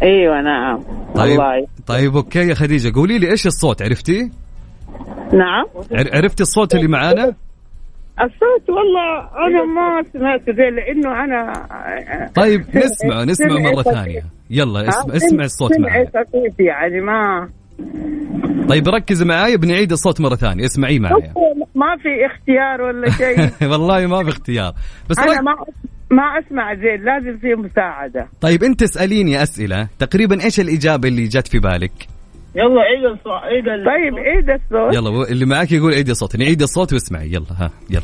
أيوه 0.02 0.40
نعم. 0.40 0.80
طيب 1.14 1.32
الله 1.40 1.56
ي- 1.56 1.66
طيب 1.86 2.16
أوكي 2.16 2.48
يا 2.48 2.54
خديجة. 2.54 2.92
قولي 2.94 3.18
لي 3.18 3.30
إيش 3.30 3.46
الصوت؟ 3.46 3.82
عرفتي؟ 3.82 4.30
نعم. 5.32 5.64
عر- 5.92 6.16
عرفتي 6.16 6.42
الصوت 6.42 6.74
اللي 6.74 6.88
معانا؟ 6.88 7.24
الصوت 8.20 8.68
والله 8.68 9.20
أنا 9.46 9.64
ما 9.64 10.02
سمعت 10.12 10.40
زي 10.50 10.70
لأنه 10.70 11.24
أنا 11.24 11.52
طيب 12.34 12.60
نسمع 12.76 13.24
نسمع 13.24 13.48
مرة 13.70 13.82
خفيف. 13.82 13.94
ثانية. 13.98 14.22
يلا 14.50 14.88
اسمع 14.88 15.14
آه، 15.14 15.16
اسمع 15.16 15.44
الصوت 15.44 15.70
خفيف 15.72 16.60
يعني 16.60 17.00
ما 17.00 17.48
طيب 18.68 18.88
ركز 18.88 19.23
معايا 19.23 19.57
بنعيد 19.57 19.92
الصوت 19.92 20.21
مرة 20.21 20.35
ثانية. 20.35 20.64
اسمعي 20.64 20.99
معايا. 20.99 21.33
ما 21.75 21.97
في 22.03 22.27
اختيار 22.27 22.83
ولا 22.83 23.11
شيء؟ 23.11 23.51
والله 23.73 24.07
ما 24.07 24.25
في 24.25 24.29
اختيار. 24.29 24.73
بس 25.11 25.18
أنا. 25.18 25.40
ما 25.40 25.55
ما 26.11 26.23
أسمع 26.23 26.75
زين 26.75 27.05
لازم 27.05 27.38
في 27.38 27.55
مساعدة. 27.55 28.29
طيب 28.40 28.62
أنت 28.64 28.83
اسأليني 28.83 29.42
أسئلة. 29.42 29.88
تقريبا 29.99 30.45
إيش 30.45 30.61
الإجابة 30.61 31.09
اللي 31.09 31.25
جت 31.29 31.49
في 31.49 31.59
بالك؟ 31.59 31.92
يلا 32.55 32.81
عيد 32.81 33.05
الصوت 33.05 33.42
عيد 33.42 33.64
طيب 33.64 34.18
عيد 34.18 34.51
الصوت. 34.51 34.95
يلا 34.95 35.31
اللي 35.31 35.47
معاك 35.47 35.73
يقول 35.73 35.95
عيدي 35.95 36.11
الصوت. 36.11 36.37
نعيد 36.37 36.62
الصوت 36.62 36.92
واسمعي. 36.92 37.33
يلا 37.33 37.47
ها 37.59 37.71
يلا. 37.90 38.03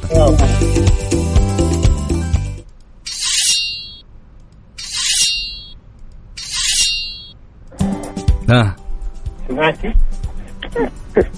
ها. 8.51 8.88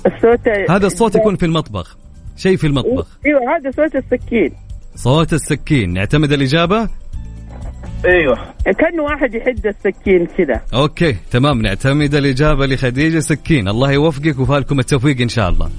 الصوت 0.06 0.48
هذا 0.70 0.86
الصوت 0.86 1.14
يكون 1.14 1.36
في 1.36 1.46
المطبخ. 1.46 1.96
شيء 2.36 2.56
في 2.56 2.66
المطبخ. 2.66 3.06
إيوه 3.26 3.40
هذا 3.56 3.70
صوت 3.70 3.96
السكين. 3.96 4.52
صوت 4.94 5.32
السكين. 5.32 5.92
نعتمد 5.92 6.32
الإجابة؟ 6.32 6.88
إيوه. 8.06 8.36
كأن 8.64 9.00
واحد 9.00 9.34
يحد 9.34 9.66
السكين 9.66 10.26
كذا. 10.26 10.60
Okay 10.74 11.16
تمام. 11.30 11.62
نعتمد 11.62 12.14
الإجابة 12.14 12.66
لخديجة 12.66 13.18
سكين. 13.18 13.68
الله 13.68 13.92
يوفقك 13.92 14.38
وفالكم 14.38 14.78
التوفيق 14.78 15.20
إن 15.20 15.28
شاء 15.28 15.48
الله. 15.48 15.70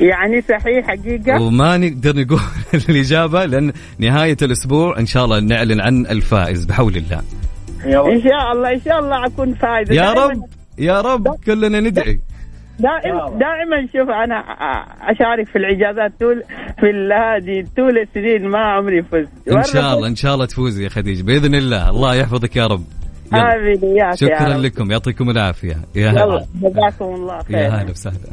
يعني 0.00 0.40
صحيح 0.40 0.86
حقيقة؟ 0.86 1.42
وما 1.42 1.76
نقدر 1.76 2.16
نقول 2.16 2.40
الإجابة 2.88 3.44
لأن 3.44 3.72
نهاية 3.98 4.36
الأسبوع 4.42 4.98
إن 4.98 5.06
شاء 5.06 5.24
الله 5.24 5.40
نعلن 5.40 5.80
عن 5.80 6.06
الفائز 6.06 6.64
بحول 6.64 6.96
الله. 6.96 7.22
إن 7.84 8.22
شاء 8.22 8.52
الله 8.52 8.72
إن 8.72 8.80
شاء 8.84 8.98
الله 8.98 9.26
أكون 9.26 9.54
فايز. 9.54 9.92
يا 9.92 10.12
رب. 10.12 10.44
يا 10.78 11.00
رب 11.00 11.28
كلنا 11.46 11.80
ندعي. 11.80 12.20
دائما 12.78 13.28
دائما 13.28 13.88
شوف 13.92 14.10
أنا 14.10 14.34
أشارك 15.00 15.48
في 15.48 15.58
الإجازات 15.58 16.12
طول 16.20 16.42
في 16.80 16.86
هذه 17.12 17.66
طول 17.76 17.98
السنين 17.98 18.48
ما 18.48 18.58
عمري 18.58 19.02
فزت. 19.02 19.48
إن 19.52 19.62
شاء 19.62 19.94
الله 19.94 20.08
إن 20.08 20.16
شاء 20.16 20.34
الله 20.34 20.46
تفوزي 20.46 20.84
يا 20.84 20.88
خديجه 20.88 21.22
بإذن 21.22 21.54
الله. 21.54 21.90
الله 21.90 22.14
يحفظك 22.14 22.56
يا 22.56 22.66
رب. 22.66 22.84
يلا. 23.32 23.54
آمين. 23.54 23.96
يا 23.96 24.14
شكرا 24.14 24.54
رب. 24.54 24.60
لكم. 24.60 24.90
يعطيكم 24.90 25.30
العافية. 25.30 25.76
يا 25.94 26.10
هلا. 26.10 26.46
جزاكم 26.54 27.04
الله 27.04 27.42
خير. 27.42 27.58
يا 27.58 27.68
هلا 27.68 27.90
وسهلا. 27.90 28.18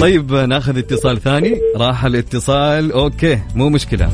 طيب 0.00 0.32
ناخذ 0.32 0.78
اتصال 0.78 1.20
ثاني. 1.20 1.60
راح 1.76 2.04
الاتصال. 2.04 2.92
أوكي 2.92 3.38
مو 3.54 3.68
مشكلة. 3.68 4.08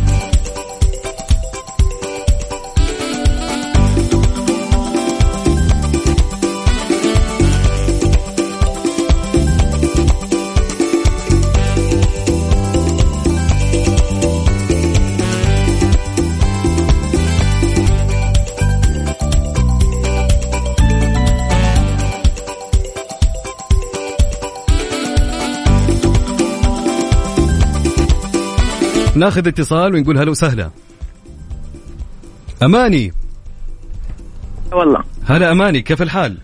ناخذ 29.21 29.49
اتصال 29.49 29.95
ونقول 29.95 30.19
هلا 30.19 30.31
وسهلا. 30.31 30.71
أماني. 32.63 33.13
والله. 34.73 35.03
هلا 35.25 35.53
أماني 35.53 35.81
كيف 35.83 36.03
الحال؟ 36.03 36.37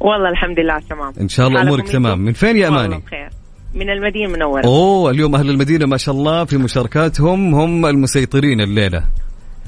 والله 0.00 0.28
الحمد 0.28 0.60
لله 0.60 0.78
تمام. 0.90 1.12
إن 1.20 1.28
شاء 1.28 1.48
الله 1.48 1.62
أمورك؟ 1.62 1.88
تمام. 1.88 2.18
من 2.18 2.32
فين 2.32 2.56
يا 2.56 2.68
أماني؟ 2.68 2.98
بخير. 3.06 3.30
من 3.74 3.90
المدينة 3.90 4.26
المنورة. 4.26 4.64
أوه 4.64 5.10
اليوم 5.10 5.34
أهل 5.34 5.50
المدينة 5.50 5.86
ما 5.86 5.96
شاء 5.96 6.14
الله 6.14 6.44
في 6.44 6.56
مشاركاتهم 6.56 7.54
هم 7.54 7.86
المسيطرين 7.86 8.60
الليلة. 8.60 9.04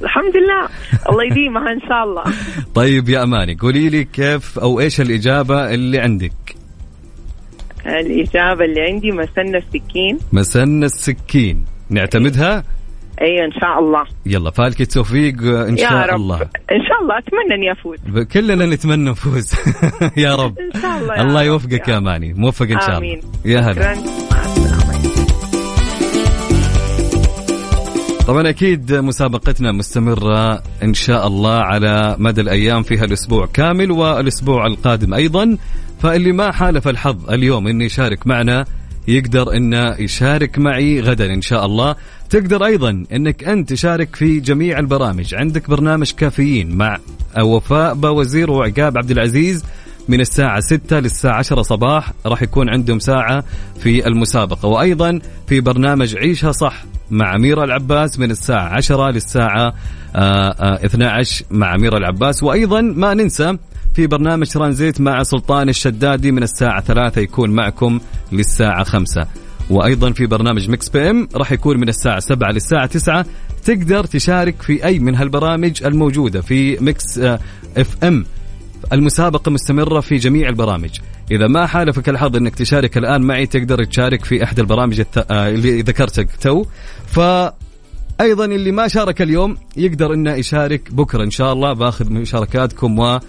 الحمد 0.02 0.36
لله. 0.36 0.68
الله 1.10 1.24
يديمها 1.24 1.72
إن 1.72 1.80
شاء 1.88 2.04
الله. 2.04 2.24
طيب 2.80 3.08
يا 3.08 3.22
أماني 3.22 3.54
قولي 3.54 3.88
لي 3.88 4.04
كيف 4.04 4.58
أو 4.58 4.80
إيش 4.80 5.00
الإجابة 5.00 5.74
اللي 5.74 5.98
عندك؟ 5.98 6.32
الإجابة 7.86 8.64
اللي 8.64 8.80
عندي 8.80 9.12
مسن 9.12 9.56
السكين. 9.56 10.18
مسن 10.32 10.84
السكين. 10.84 11.77
نعتمدها؟ 11.90 12.64
أي 13.22 13.44
إن 13.44 13.52
شاء 13.60 13.78
الله. 13.78 14.04
يلا 14.26 14.50
فالك 14.50 14.80
التوفيق 14.80 15.34
إن 15.42 15.78
يا 15.78 15.88
شاء 15.88 16.06
رب. 16.08 16.16
الله. 16.16 16.40
إن 16.42 16.82
شاء 16.88 17.02
الله 17.02 17.18
أتمنى 17.18 17.54
إني 17.54 17.72
أفوز. 17.72 17.98
ب- 18.06 18.22
كلنا 18.22 18.66
نتمنى 18.66 19.10
نفوز. 19.10 19.52
يا 20.16 20.34
رب. 20.36 20.54
إن 20.58 20.80
شاء 20.82 20.98
الله 20.98 21.14
يا 21.16 21.22
الله. 21.22 21.42
يوفقك 21.42 21.88
يا 21.88 21.98
أماني. 21.98 22.32
موفق 22.34 22.66
إن 22.66 22.80
شاء 22.80 22.86
الله. 22.88 22.98
آمين. 22.98 23.20
يا 23.44 23.60
هلا. 23.60 23.94
طبعا 28.26 28.48
أكيد 28.48 28.94
مسابقتنا 28.94 29.72
مستمرة 29.72 30.62
إن 30.82 30.94
شاء 30.94 31.26
الله 31.26 31.54
على 31.58 32.16
مدى 32.18 32.40
الأيام 32.40 32.82
فيها 32.82 33.04
الأسبوع 33.04 33.46
كامل 33.46 33.90
والأسبوع 33.90 34.66
القادم 34.66 35.14
أيضا. 35.14 35.56
فاللي 36.02 36.32
ما 36.32 36.52
حالف 36.52 36.88
الحظ 36.88 37.30
اليوم 37.30 37.66
انه 37.66 37.84
يشارك 37.84 38.26
معنا 38.26 38.64
يقدر 39.08 39.56
انه 39.56 39.94
يشارك 39.98 40.58
معي 40.58 41.00
غدا 41.00 41.34
إن 41.34 41.42
شاء 41.42 41.66
الله. 41.66 41.96
تقدر 42.30 42.64
أيضا 42.64 43.04
إنك 43.12 43.44
أنت 43.44 43.70
تشارك 43.70 44.16
في 44.16 44.40
جميع 44.40 44.78
البرامج. 44.78 45.34
عندك 45.34 45.70
برنامج 45.70 46.10
كافيين 46.12 46.76
مع 46.76 46.98
وفاء 47.40 47.94
باوزير 47.94 48.50
وعقاب 48.50 48.98
عبد 48.98 49.10
العزيز 49.10 49.64
من 50.08 50.20
الساعة 50.20 50.60
6 50.60 51.00
للساعة 51.00 51.38
10 51.38 51.62
صباح. 51.62 52.12
راح 52.26 52.42
يكون 52.42 52.68
عندهم 52.68 52.98
ساعة 52.98 53.44
في 53.80 54.06
المسابقة. 54.06 54.68
وأيضا 54.68 55.20
في 55.46 55.60
برنامج 55.60 56.16
عيشها 56.16 56.52
صح 56.52 56.84
مع 57.10 57.34
أميرة 57.34 57.64
العباس 57.64 58.18
من 58.18 58.30
الساعة 58.30 58.68
10 58.68 59.10
للساعة 59.10 59.74
آه، 60.16 60.48
آه، 60.50 60.86
12 60.86 61.44
مع 61.50 61.74
أميرة 61.74 61.96
العباس. 61.96 62.42
وأيضا 62.42 62.80
ما 62.80 63.14
ننسى 63.14 63.56
في 63.98 64.06
برنامج 64.06 64.46
ترانزيت 64.46 65.00
مع 65.00 65.22
سلطان 65.22 65.68
الشدادي 65.68 66.32
من 66.32 66.42
الساعة 66.42 66.80
3 66.80 67.20
يكون 67.20 67.50
معكم 67.50 68.00
للساعة 68.32 68.84
5 68.84 69.26
وأيضا 69.70 70.12
في 70.12 70.26
برنامج 70.26 70.70
Mix 70.70 70.88
PM 70.88 71.28
راح 71.34 71.52
يكون 71.52 71.80
من 71.80 71.88
الساعة 71.88 72.20
7 72.20 72.50
للساعة 72.52 72.86
9 72.86 73.26
تقدر 73.64 74.04
تشارك 74.04 74.62
في 74.62 74.84
أي 74.84 74.98
من 74.98 75.14
هالبرامج 75.14 75.82
الموجودة 75.84 76.40
في 76.40 76.76
Mix 76.80 77.18
آه، 77.18 77.38
FM. 77.76 78.24
المسابقة 78.92 79.50
مستمرة 79.50 80.00
في 80.00 80.16
جميع 80.16 80.48
البرامج. 80.48 80.90
إذا 81.30 81.46
ما 81.46 81.66
حالفك 81.66 82.08
الحظ 82.08 82.36
أنك 82.36 82.54
تشارك 82.54 82.98
الآن 82.98 83.22
معي 83.22 83.46
تقدر 83.46 83.84
تشارك 83.84 84.24
في 84.24 84.44
إحدى 84.44 84.60
البرامج 84.60 85.00
الت... 85.00 85.18
آه، 85.30 85.48
اللي 85.48 85.82
ذكرتك 85.82 86.28
تو. 86.40 86.64
فأيضا 87.06 88.44
اللي 88.44 88.72
ما 88.72 88.88
شارك 88.88 89.22
اليوم 89.22 89.56
يقدر 89.76 90.14
أنه 90.14 90.34
يشارك 90.34 90.92
بكرة 90.92 91.24
إن 91.24 91.30
شاء 91.30 91.52
الله. 91.52 91.72
باخذ 91.72 92.12
مشاركاتكم 92.12 92.98
و 92.98 93.20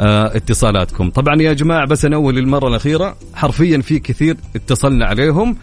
اتصالاتكم. 0.00 1.10
طبعا 1.10 1.42
يا 1.42 1.52
جماعة 1.52 1.86
بس 1.86 2.04
أنوه 2.04 2.36
للمرة 2.36 2.68
الأخيرة 2.68 3.16
حرفيا 3.34 3.80
في 3.80 3.98
كثير 3.98 4.36
اتصلنا 4.56 5.06
عليهم 5.06 5.56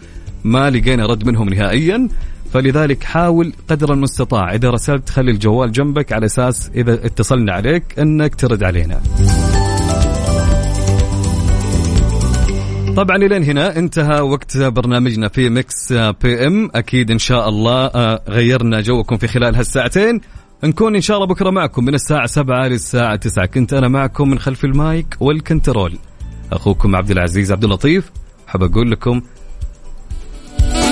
ما 0.44 0.70
لقينا 0.70 1.06
رد 1.06 1.26
منهم 1.26 1.48
نهائيا. 1.48 2.08
فلذلك 2.52 3.04
حاول 3.04 3.52
قدر 3.68 3.92
المستطاع 3.92 4.54
إذا 4.54 4.70
رسلت 4.70 5.10
خلي 5.10 5.30
الجوال 5.30 5.72
جنبك 5.72 6.12
على 6.12 6.26
أساس 6.26 6.70
إذا 6.74 6.94
اتصلنا 6.94 7.52
عليك 7.52 7.98
أنك 7.98 8.34
ترد 8.34 8.62
علينا. 8.62 9.00
طبعا 12.96 13.16
إلى 13.16 13.36
هنا 13.36 13.78
انتهى 13.78 14.20
وقت 14.20 14.56
برنامجنا 14.56 15.28
في 15.28 15.50
Mix 15.50 15.92
PM. 15.92 16.70
أكيد 16.74 17.10
إن 17.10 17.18
شاء 17.18 17.48
الله 17.48 17.86
آه، 17.86 18.22
غيرنا 18.28 18.80
جوكم 18.80 19.16
في 19.16 19.28
خلال 19.28 19.56
هالساعتين. 19.56 20.20
نكون 20.64 20.94
إن 20.94 21.00
شاء 21.00 21.16
الله 21.16 21.26
بكرة 21.26 21.50
معكم 21.50 21.84
من 21.84 21.94
الساعة 21.94 22.26
7 22.26 22.66
للساعة 22.66 23.16
9 23.16 23.46
كنت 23.46 23.72
أنا 23.72 23.88
معكم 23.88 24.30
من 24.30 24.38
خلف 24.38 24.64
المايك 24.64 25.16
والكنترول. 25.20 25.98
أخوكم 26.52 26.96
عبد 26.96 27.10
العزيز 27.10 27.52
عبد 27.52 27.64
اللطيف 27.64 28.10
حاب 28.46 28.62
أقول 28.62 28.90
لكم 28.90 29.22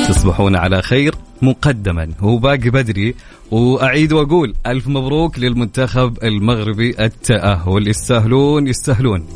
تصبحون 0.09 0.57
على 0.57 0.83
خير 0.83 1.14
مقدما. 1.42 2.09
هو 2.20 2.38
باقي 2.38 2.70
بدري 2.70 3.14
وأعيد 3.50 4.12
وأقول 4.12 4.55
ألف 4.66 4.88
مبروك 4.88 5.38
للمنتخب 5.38 6.18
المغربي 6.22 7.05
التأهل. 7.05 7.88
يستاهلون 7.88 8.66
يستاهلون. 8.66 9.27